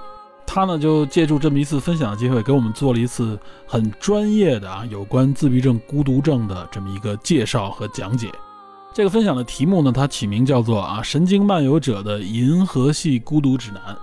[0.47, 8.31] 他呢，就借助这么一次分享的机会，给我们做了一次很专业的啊有关自闭症、孤独症的这么一个介绍和讲解。
[8.95, 13.97] 这个分享的题目呢，他起名叫做啊神经漫游者的银河系孤独指南。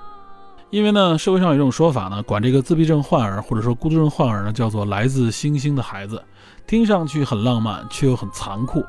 [0.71, 6.23] 因为呢，社会上有一种说法呢，管这个自闭症患儿或者说孤独症患儿呢，叫做来自星星的孩子，
[6.65, 8.81] 听上去很浪漫，却又很残酷。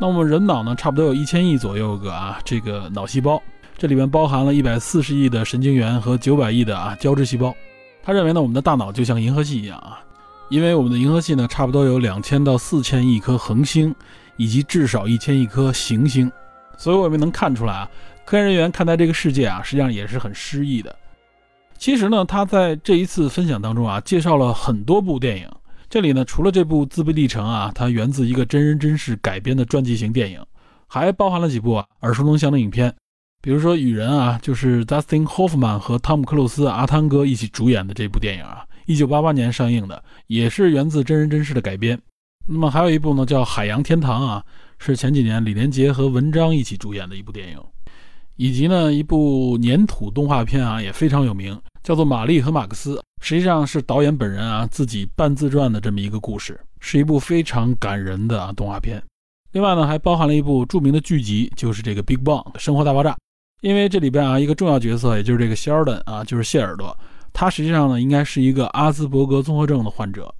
[0.00, 3.40] 那我们人脑呢，差不多有一千亿左右个啊，这个脑细胞，
[3.78, 7.54] 这里面包含了一百四十亿的神经元和九百亿的啊胶质细胞。
[8.02, 10.00] 他认为呢，我们的大脑就像银河系一样啊，
[10.48, 13.94] 因为我们的银河系呢，差不多有两千到四千亿颗恒星，
[14.36, 16.28] 以及至少一千亿颗行星。
[16.76, 17.88] 所以我们能看出来啊，
[18.24, 20.96] 科研人员看待这个世界啊，实际上也是很诗意的。
[21.80, 25.48] 其实呢，他在这一次分享当中啊，介绍了很多部电影。
[25.88, 30.38] 这里呢，除了这部《自闭历程》啊，它源自一个真人真事改编的传记型电影，
[30.86, 32.94] 还包含了几部啊耳熟能详的影片，
[33.40, 41.98] 比如说《雨人》啊，就是 Dustin Hoffman 和汤姆克鲁斯阿汤哥一起主演的这部电影啊，一九八八年上映的，也是源自真人真事的改编。
[42.46, 44.44] 那么还有一部呢，叫《海洋天堂》啊，
[44.78, 47.58] 是前几年李连杰和文章一起主演的一部电影，
[48.36, 51.58] 以及呢一部粘土动画片啊，也非常有名。
[51.82, 59.02] 叫做《玛丽和马克思》，实际上是导演本人啊自己半自传的这么一个故事，是一部非常感人的啊动画片。
[59.52, 63.16] 另外呢，还包含了一部著名的剧集，就是这个《Big Bang》生活大爆炸。
[63.62, 66.96] 因为这里边啊一个重要角色，也就是这个谢尔顿啊，就是谢耳朵，
[67.32, 70.34] 他实际上呢应该是一个阿兹伯格综合症的患者。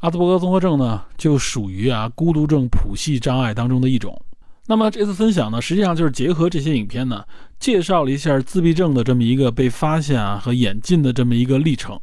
[0.00, 4.20] 阿兹伯格综合症呢就属于啊孤独症谱系障碍当中的一种。
[4.68, 7.24] 那么这次分享呢，实际上就是结合这些影片呢，
[7.60, 11.98] 介绍了一下自闭症的这么一个被发现啊和演进的这么一个历程。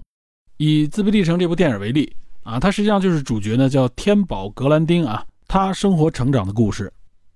[0.58, 6.92] 以《自闭历程》这部电影为例啊，它实际上就是主角呢叫天宝格兰丁啊，他生活成长的故事。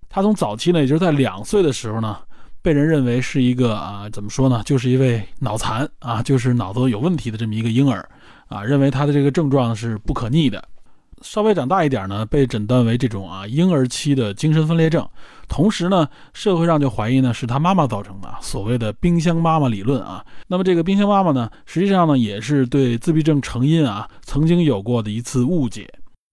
[0.07, 2.17] 他从早期呢，也就是在两岁的时候呢，
[2.61, 8.07] 被人认为是一个啊怎么说呢，就是一位脑残啊，就是脑子有问题的这么一个婴儿
[8.47, 10.63] 啊，认为他的这个症状是不可逆的。
[11.21, 15.07] 稍微长大一点呢，被诊断为这种啊婴儿期的精神分裂症，
[15.47, 20.23] 同时呢，社会上就怀疑呢是他妈妈造成的，所谓的冰箱妈妈理论啊。
[20.47, 25.89] 那么这个冰箱妈妈呢，实际上呢也是对自闭症成因啊曾经有过的一次误解，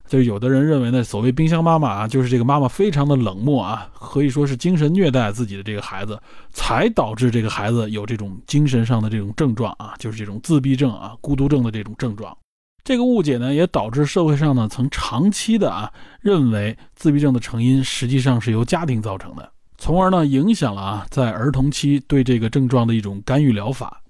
[0.06, 6.20] 就有的人认为呢，所谓冰箱妈妈啊，就是这个妈妈非常的冷漠啊，可以说是精神虐待自己的这个孩子，
[6.52, 12.36] 才导致这个孩子有这种精神上的这种症状啊，就是这种自闭症啊、孤独症的这种症状。
[12.84, 24.02] 这个误解呢，也导致社会上呢曾长期的啊认为自闭症的成因实际上是由家庭造成的，从而呢影响了啊在儿童期对这个症状的一种干预疗法。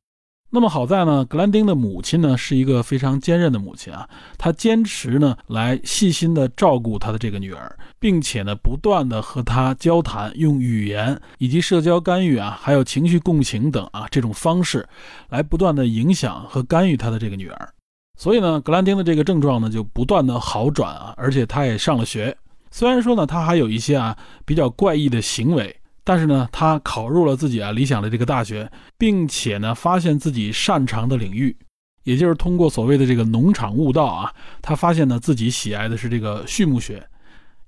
[0.51, 4.09] 那么好在呢，格兰丁的母亲呢是一个非常坚韧的母亲啊，
[4.39, 14.89] 她坚持呢来细心的照顾她的这个女儿，并且呢不断的和她交谈，用语言以及社交干预啊，还有情绪共情等啊这种方式，
[15.29, 17.69] 来不断的影响和干预她的这个女儿。
[18.17, 22.37] 所以呢，格兰丁的这个症状呢就不断的好转啊，而且他也上了学。
[22.71, 31.57] 虽然说呢，他还有一些啊比较怪异的行为，但是呢，他考入了自己啊理想的这个大学，并且呢，发现自己擅长的领域，
[32.05, 37.05] 也就是通过所谓的这个农场悟道啊，他发现呢自己喜爱的是这个畜牧学，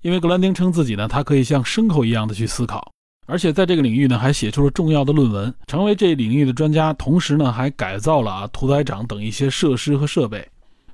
[0.01, 2.93] 因为格兰丁称自己呢，他可以像牲口一样的去思考。
[3.27, 6.93] 而且在这个领域呢，还写出了重要的论文，成为这领域的专家。
[6.93, 10.49] 同时呢，还改造了啊屠宰场等一些设施和设备，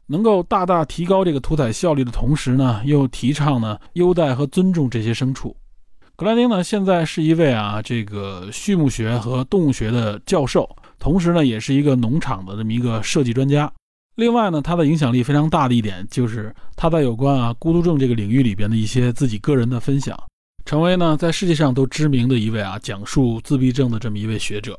[0.06, 5.54] 能够大大提高这个屠宰效率的同时呢，又提倡呢优待和尊重这些牲畜。
[6.16, 10.68] 格兰丁呢，现在是一位啊这个畜牧学和动物学的教授，
[10.98, 13.70] 同时呢，也是一个农场的这么一个设计专家。
[14.16, 20.18] 另外呢，他的影响力非常大的一点就是他在有关啊孤独症这个领域里边的一些自己个人的分享。
[20.64, 24.78] 成为呢，在世界上都知名的一位啊，讲述自闭症的这么一位学者。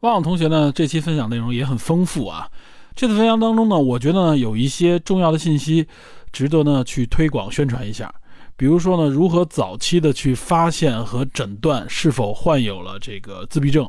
[0.00, 2.48] 旺旺同学呢，这期分享内容也很丰富啊。
[2.96, 5.86] 这次分享当中呢，我觉得呢，有一些重要的信息
[6.32, 8.12] 值得呢去推广宣传一下。
[8.56, 13.88] 比如说呢，如何早期的去发现和诊断是否患有了这个自闭症。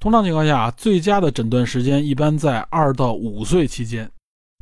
[0.00, 4.10] 通常情况下啊，最佳的诊断时间一般在二到五岁期间。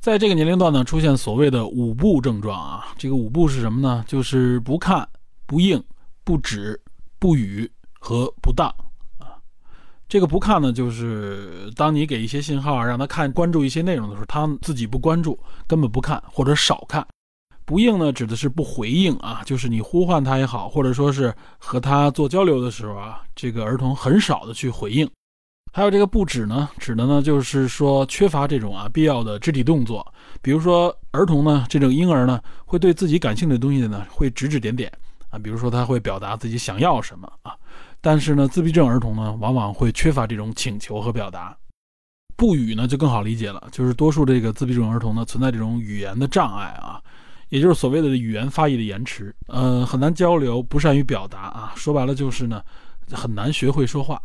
[0.02, 2.86] 在这个年龄段呢，出现所谓的五不症状啊。
[2.98, 4.04] 这个五不是什么呢？
[4.06, 5.08] 就是不看、
[5.46, 5.82] 不应。
[6.26, 6.78] 不止、
[7.20, 7.70] 不语
[8.00, 8.68] 和不当
[9.16, 9.38] 啊，
[10.08, 17.06] 这个不看呢，就是当你给一些信号让他看、关注一些内容的时候，他自己不关注，根本不看或者少看。
[17.64, 25.08] 不应呢，指的是不回应啊，就是你呼唤他也好，或者说是和他做交流的时候啊，这个儿童很少的去回应。
[25.72, 30.04] 还有这个不止呢，指的呢就是说缺乏这种啊必要的肢体动作，
[30.42, 34.90] 比如说儿童呢，这种婴儿呢，会对自己感兴趣的东西呢，会指指点点。
[35.30, 37.54] 啊，比如说他会表达自己想要什么啊，
[38.00, 41.56] 但是呢，自闭症儿童呢，往往会缺乏这种请求和表达。
[42.36, 47.00] 不语呢就更好理解了，就是多数这个自闭症儿童呢存在这种语言的障碍啊，
[47.48, 52.62] 也就是所谓的语言发育的延迟，呃，很难交流，不善于表达啊，说白了就是呢，
[53.10, 54.20] 很难学会说话。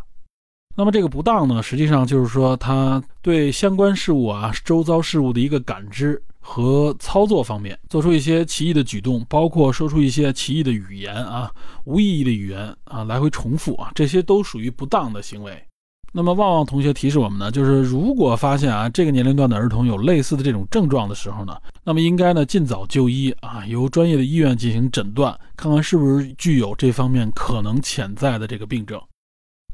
[0.75, 6.21] 那么这个不当呢，实际上就是说他对相关事物啊、周遭事物的一个感知。
[6.43, 11.49] 和操作方面做出一些奇异的举动，包括说出一些奇异的语言啊，
[11.85, 15.63] 无意义的语言啊，来回重复啊，这些都属于不当的行为。
[16.11, 28.99] 那么旺旺同学提示我们呢，就是如果发现啊这个年龄段的儿童有类似的这种症状的时候呢，那么应该呢尽早就医啊，由专业的医院进行诊断，看看是不是具有这方面可能潜在的这个病症。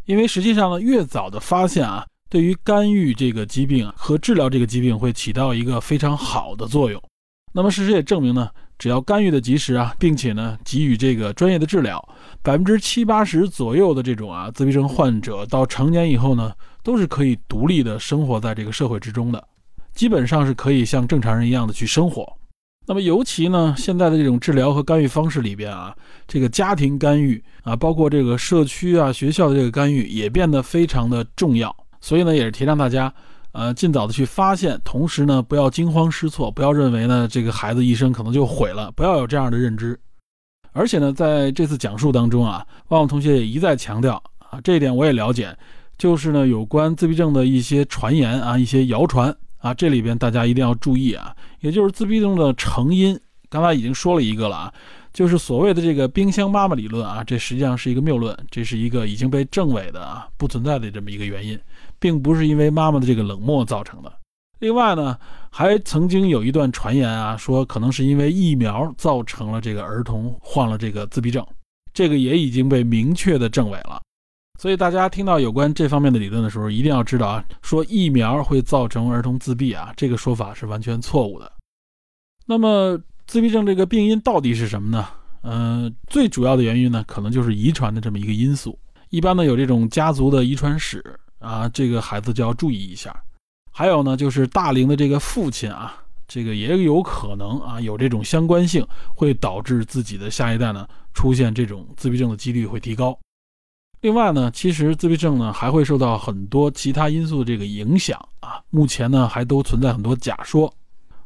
[0.05, 2.05] 因为实际上呢，越早的发现啊。
[2.29, 7.01] 对于干预这个疾病和治疗这个疾病会起到一个非常好的作用。
[7.53, 12.03] 那么事实也证明呢，只要干预的及时啊，并且呢给予这个专业的治疗，
[12.43, 16.53] 百分之七八十左右的这种啊自闭症患者到成年以后呢，
[16.83, 19.43] 都是可以独立的生活在这个社会之中的，
[19.95, 22.31] 基本上是可以像正常人一样的去生活。
[22.85, 25.95] 那么尤其呢，现在的这种治疗和干预方式里边啊，
[26.27, 31.75] 这个家庭干预啊，包括这个社区啊、学校的这个干预也变得非常的重要。
[32.07, 33.13] 所以呢，也是提倡大家，
[33.51, 39.99] 呃，尽早的去发现，同时呢，不要惊慌失措，不要认为呢，这个孩子一生可能就毁了，不要有这样的认知。
[40.71, 45.53] 而且呢，在这次讲述当中啊，旺旺同学也一再强调啊，这一点我也了解，
[45.97, 54.73] 就是呢，有关自闭症的一些传言啊，一些谣传啊，这里边大家一定要注意啊，也就是自闭症的成因，刚才已经说了一个了啊。
[55.13, 61.59] 就是所谓的这个冰箱妈妈理论啊，这实际上是一个谬论，这是一个已经被证伪的啊，不存在的这么一个原因，
[61.99, 64.11] 并不是因为妈妈的这个冷漠造成的。
[64.59, 65.17] 另外呢，
[65.49, 71.45] 还曾经有一段传言啊，说可能是因为疫苗造成了这个儿童患了这个自闭症，
[71.93, 74.01] 这个也已经被明确的证伪了。
[74.59, 81.51] 所以大家听到有关这方面的理论的时候，一定要知道啊，说疫苗会造成儿童自闭啊，这个说法是完全错误的。
[82.45, 82.99] 那么。
[83.27, 85.05] 自闭症这个病因到底是什么呢？
[85.41, 88.79] 嗯，最主要的原因呢，可能就是遗传的这么一个因素。
[89.09, 91.03] 一般呢，有这种家族的遗传史
[91.39, 93.15] 啊，这个孩子就要注意一下。
[93.71, 95.95] 还有呢，就是大龄的这个父亲啊，
[96.27, 98.85] 这个也有可能啊，有这种相关性，
[99.15, 103.17] 会导致自己的下一代呢出现这种自闭症的几率会提高。
[104.01, 110.71] 另外呢，其实自闭症呢还会受到很多其他因素的这个影响啊，目前呢还都存在很多假说。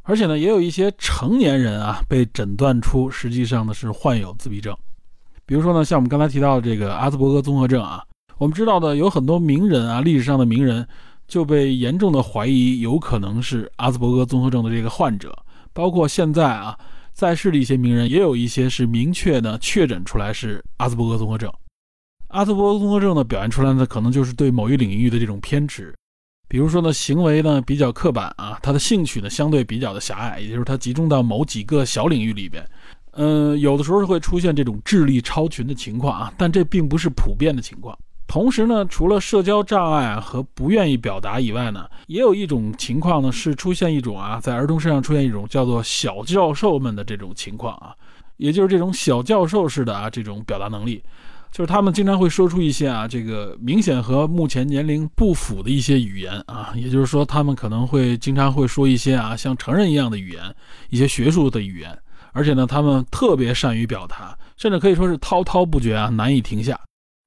[0.04, 4.76] 而且呢，也有一些成年人啊被诊断出实际上呢是患有自闭症，
[5.46, 8.02] 比如说呢，像我们刚才提到的这个阿兹伯格综合症啊，
[8.42, 10.84] 我们知道的有很多名人啊，历史上的名人
[11.28, 15.32] 就被严重的怀疑有可能是阿兹伯格综合症的这个患者，
[15.72, 16.76] 包括现在啊
[17.12, 21.48] 在世的一些名人，也有一些是明确的确诊出来是阿兹伯格综合症。
[22.30, 25.94] 阿兹伯格综合症呢表现出来呢，可能就是对某一领域的这种偏执。
[26.48, 32.68] 比如说呢，行为呢比较刻板啊，他的兴趣呢相对比较的狭隘，也就是他集中到某几个小领域里边。
[33.12, 37.96] 嗯，有的时候会出现这种智力超群的情况啊，但这并不是普遍的情况。
[38.32, 47.92] 同时呢，除了社交障碍和不愿意表达以外呢，也有一种情况呢是出现一种啊，在儿童身上出现一种叫做小教授们的这种情况啊，
[48.38, 51.02] 也就是这种小教授式的啊这种表达能力，
[51.50, 60.42] 就是他们经常会说出一些啊这个明显和目前年龄不符的一些语言啊，也就是说他们可能会经常会说一些啊像成人一样的语言，
[60.88, 61.98] 一些学术的语言。
[62.32, 66.80] 而且呢，他们特别善于表达，甚至可以说是滔滔不绝啊，难以停下。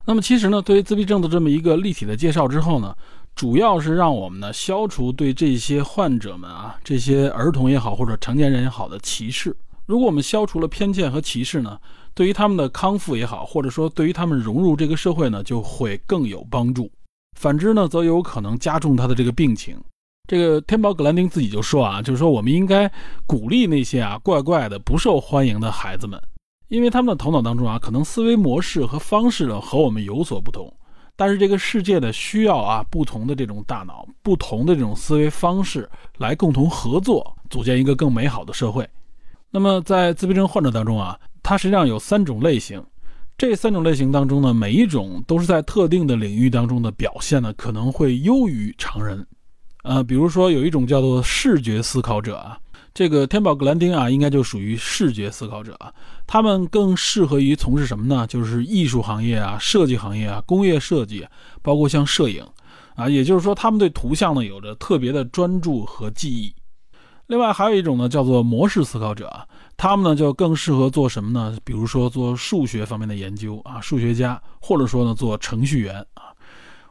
[0.05, 2.95] 那么其实呢，对于自闭症的这么一个立体的介绍之后呢，
[3.35, 9.55] 主要是让我们呢消除对这些患者们啊，这些儿童也好或者成年人也好的歧视。
[9.87, 11.77] 如果我们消除了偏见和歧视呢，
[12.13, 16.89] 对于他们的康复也好，或者说对于他们融入这个社会呢，就会更有帮助。
[17.39, 19.77] 反之呢，则有可能加重他的这个病情。
[20.27, 22.91] 这个天宝·格兰丁自己就说啊，就是说我们应该
[23.27, 26.19] 鼓励那些啊怪怪的、不受欢迎的孩子们，
[26.67, 30.71] 因为他们的头脑当中啊，可能思维模式和方式呢和我们有所不同。
[31.15, 38.85] 但是这个世界呢需要啊不同的这种大脑、不同的这种思维方式来共同合作，组建一个更美好的社会。
[39.49, 42.83] 那么在自闭症患者当中啊，它实际上有三种类型，
[43.37, 49.25] 这三种类型当中呢，每一种都是在特定的领域当中的表现呢，可能会优于常人。
[49.83, 52.59] 呃，比如说有一种叫做视觉思考者啊，
[52.95, 55.77] 这个天宝格兰丁啊，应该就属于视觉思考者。
[56.25, 58.25] 他们更适合于从事什么呢？
[58.25, 61.27] 就是艺术行业啊、设计行业啊、工业设计，
[61.61, 62.41] 包括像摄影
[62.95, 63.09] 啊。
[63.09, 66.55] 也就是说，他们对图像呢有着特别的专注和记忆。
[67.27, 71.57] 另外还有一种呢，叫做模式思考者啊，他们呢就更适合做什么呢？
[71.65, 76.31] 比如说做数学方面的研究啊，数学家，或者说呢做程序员啊。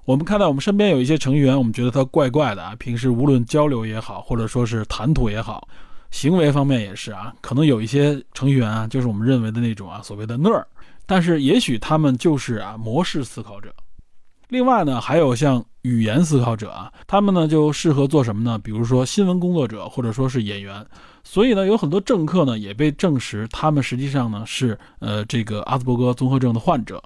[0.04, 2.76] 我们看到我们身边有一些程序员，我们觉得他怪怪的啊。
[2.78, 5.66] 平时无论交流也好，或者说是谈吐也好，
[6.14, 7.34] 行为方面也是啊。
[7.40, 10.64] 可能有一些程序员啊，就是我们认为的那种啊，所谓的 nerd。
[11.06, 13.74] 但是也许他们就是啊，模式思考者。
[14.48, 18.56] 另外呢，还有像语言思考者啊，他们呢就适合做什么呢？
[18.58, 20.86] 比如说新闻工作者，或者说是演员。
[21.24, 27.02] 所以呢，有很多政客呢也被证实，他们实际上呢是呃这个阿斯伯格综合症的患者。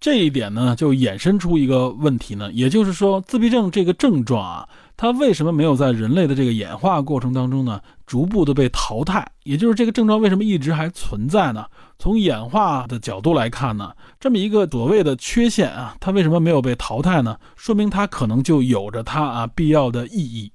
[0.00, 9.26] 这一点呢，就衍生出一个问题呢，也就是说，自闭症这个症状啊，它为什么没有在人类的这个演化过程当中呢，逐步的被淘汰？
[9.44, 11.64] 也就是这个症状为什么一直还存在呢？
[11.98, 17.36] 从演化的角度来看呢，这么一个所谓的缺陷啊，它为什么没有被淘汰呢？
[17.56, 20.52] 说明它可能就有着它啊必要的意义。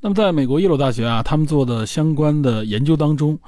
[0.00, 3.38] 那么，在美国耶鲁大学啊，他们做的相关的研究当中，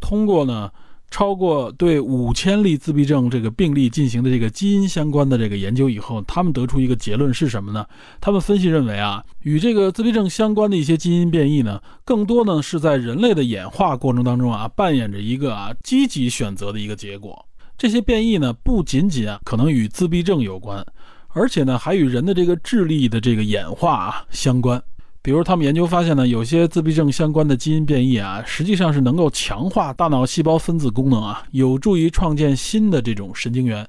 [0.00, 0.70] 通过呢。
[1.12, 7.84] 超过对五千例自闭症这个病例进行的这个基因相关的这个研究以后，他们得出一个结论是什么呢？
[8.18, 17.44] 他们分析认为啊，与这个自闭症相关的一些基因变异呢，更多呢是在人类的演化过程当中啊，扮演着一个啊积极选择的一个结果。
[17.76, 20.82] 这些变异呢，不仅仅啊可能与自闭症有关，
[21.28, 24.82] 而且呢还与人的这个智力的这个演化啊相关。
[25.24, 33.86] 比如，他们研究发现呢，有些自闭症相关的基因变异啊，实际上是能够强化大脑细胞分子功能啊，有助于创建新的这种神经元。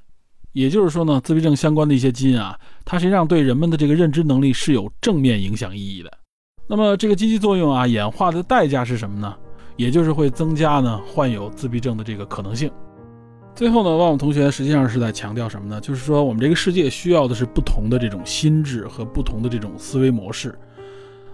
[0.51, 2.55] 也就是说呢，自闭症相关的一些基因啊，
[2.85, 6.17] 它实际上对人们的这个认知能力是有正面影响意义的。
[6.67, 9.35] 那么，这个积极作用啊，演化的代价是什么呢？
[9.75, 12.69] 也就是会增加呢患有自闭症的这个可能性。
[13.55, 15.81] 最后呢，旺旺同学实际上是在强调什么呢？
[15.81, 20.55] 就是说，我们这个世界需要的是不同的这种心智和不同的这种思维模式。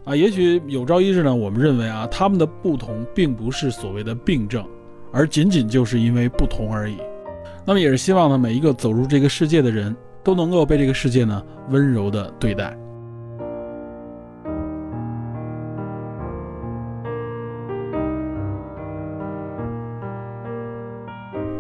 [0.10, 4.68] 啊，也许有朝一日呢，我们认为啊，他们的不同并不是所谓的病症，
[5.12, 6.98] 而仅仅就是因为不同而已。
[7.64, 12.76] 那么也是希望呢，每一个走入这个世界的人都能够被这个世界呢温柔的对待。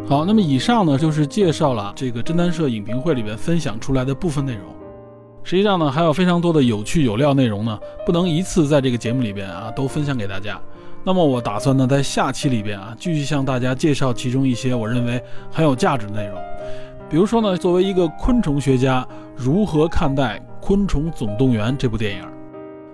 [0.07, 4.78] 好，那么以上呢就是介绍了这个侦探社影评会里边分享出来的部分内容。
[5.43, 10.59] 实际上呢，还有非常多的有趣有料内容呢，不能一次在这个节目里边啊都分享给大家。
[11.03, 15.21] 那么我打算呢，在下期里边啊，继续向大家介绍其中一些我认为
[15.51, 16.37] 很有价值的内容。
[17.09, 22.23] 比如说呢，作为一个昆虫学家，如何看待《昆虫总动员》这部电影？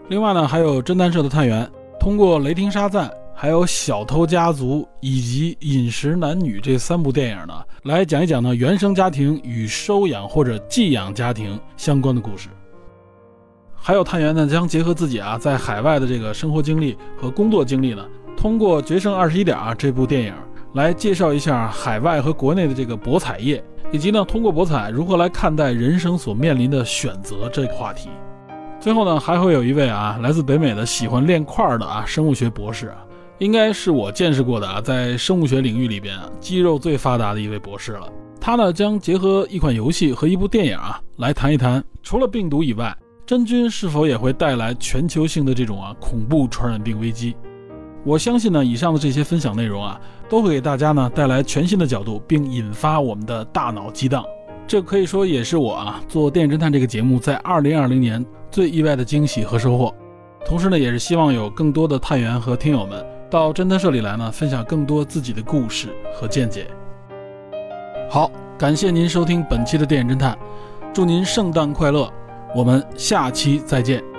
[0.08, 1.68] 另外呢，还有侦探社的探员
[2.00, 3.10] 通过《雷霆沙赞》。
[3.38, 12.48] 还有《小偷家族》以及《饮食男女》这三部电影呢，来讲一讲呢原生家庭与收养或者寄养家庭相关的故事。
[13.76, 18.06] 还有探员呢将结合自己啊在海外的这个生活经历和工作经历呢，
[18.38, 20.34] 通过《决胜二十一点》啊这部电影
[20.74, 23.62] 来介绍一下海外和国内的这个博彩业，
[23.92, 28.08] 以及呢通过博彩如何来看待人生所面临的选择这个话题。
[28.80, 33.05] 最后呢，还会有一位啊，来自北美的喜欢练块的啊，生物学博士啊，
[33.40, 38.08] 应该是我见识过的啊，在生物学领域里边啊，肌肉最发达的一位博士了。
[38.40, 47.36] 他呢，将结合一款游戏和一部电影啊，来谈一谈，除了病毒以外，真菌是否也会带来全球性的这种啊恐怖传染病危机？
[48.06, 54.24] 我相信呢，以上的这些分享内容啊，都会给大家呢带来全新的角度，并引发我们的大脑激荡。
[54.68, 59.94] 这可以说也是我啊做电影侦探这个节目在二零二零年最意外的惊喜和收获。
[60.46, 66.68] 同时呢，也是希望有更多的探员和听友们到侦探社里来呢，分享更多自己的故事和见解。
[68.10, 70.38] 好，感谢您收听本期的电影侦探，
[70.94, 72.12] 祝您圣诞快乐，
[72.56, 74.15] 我们下期再见。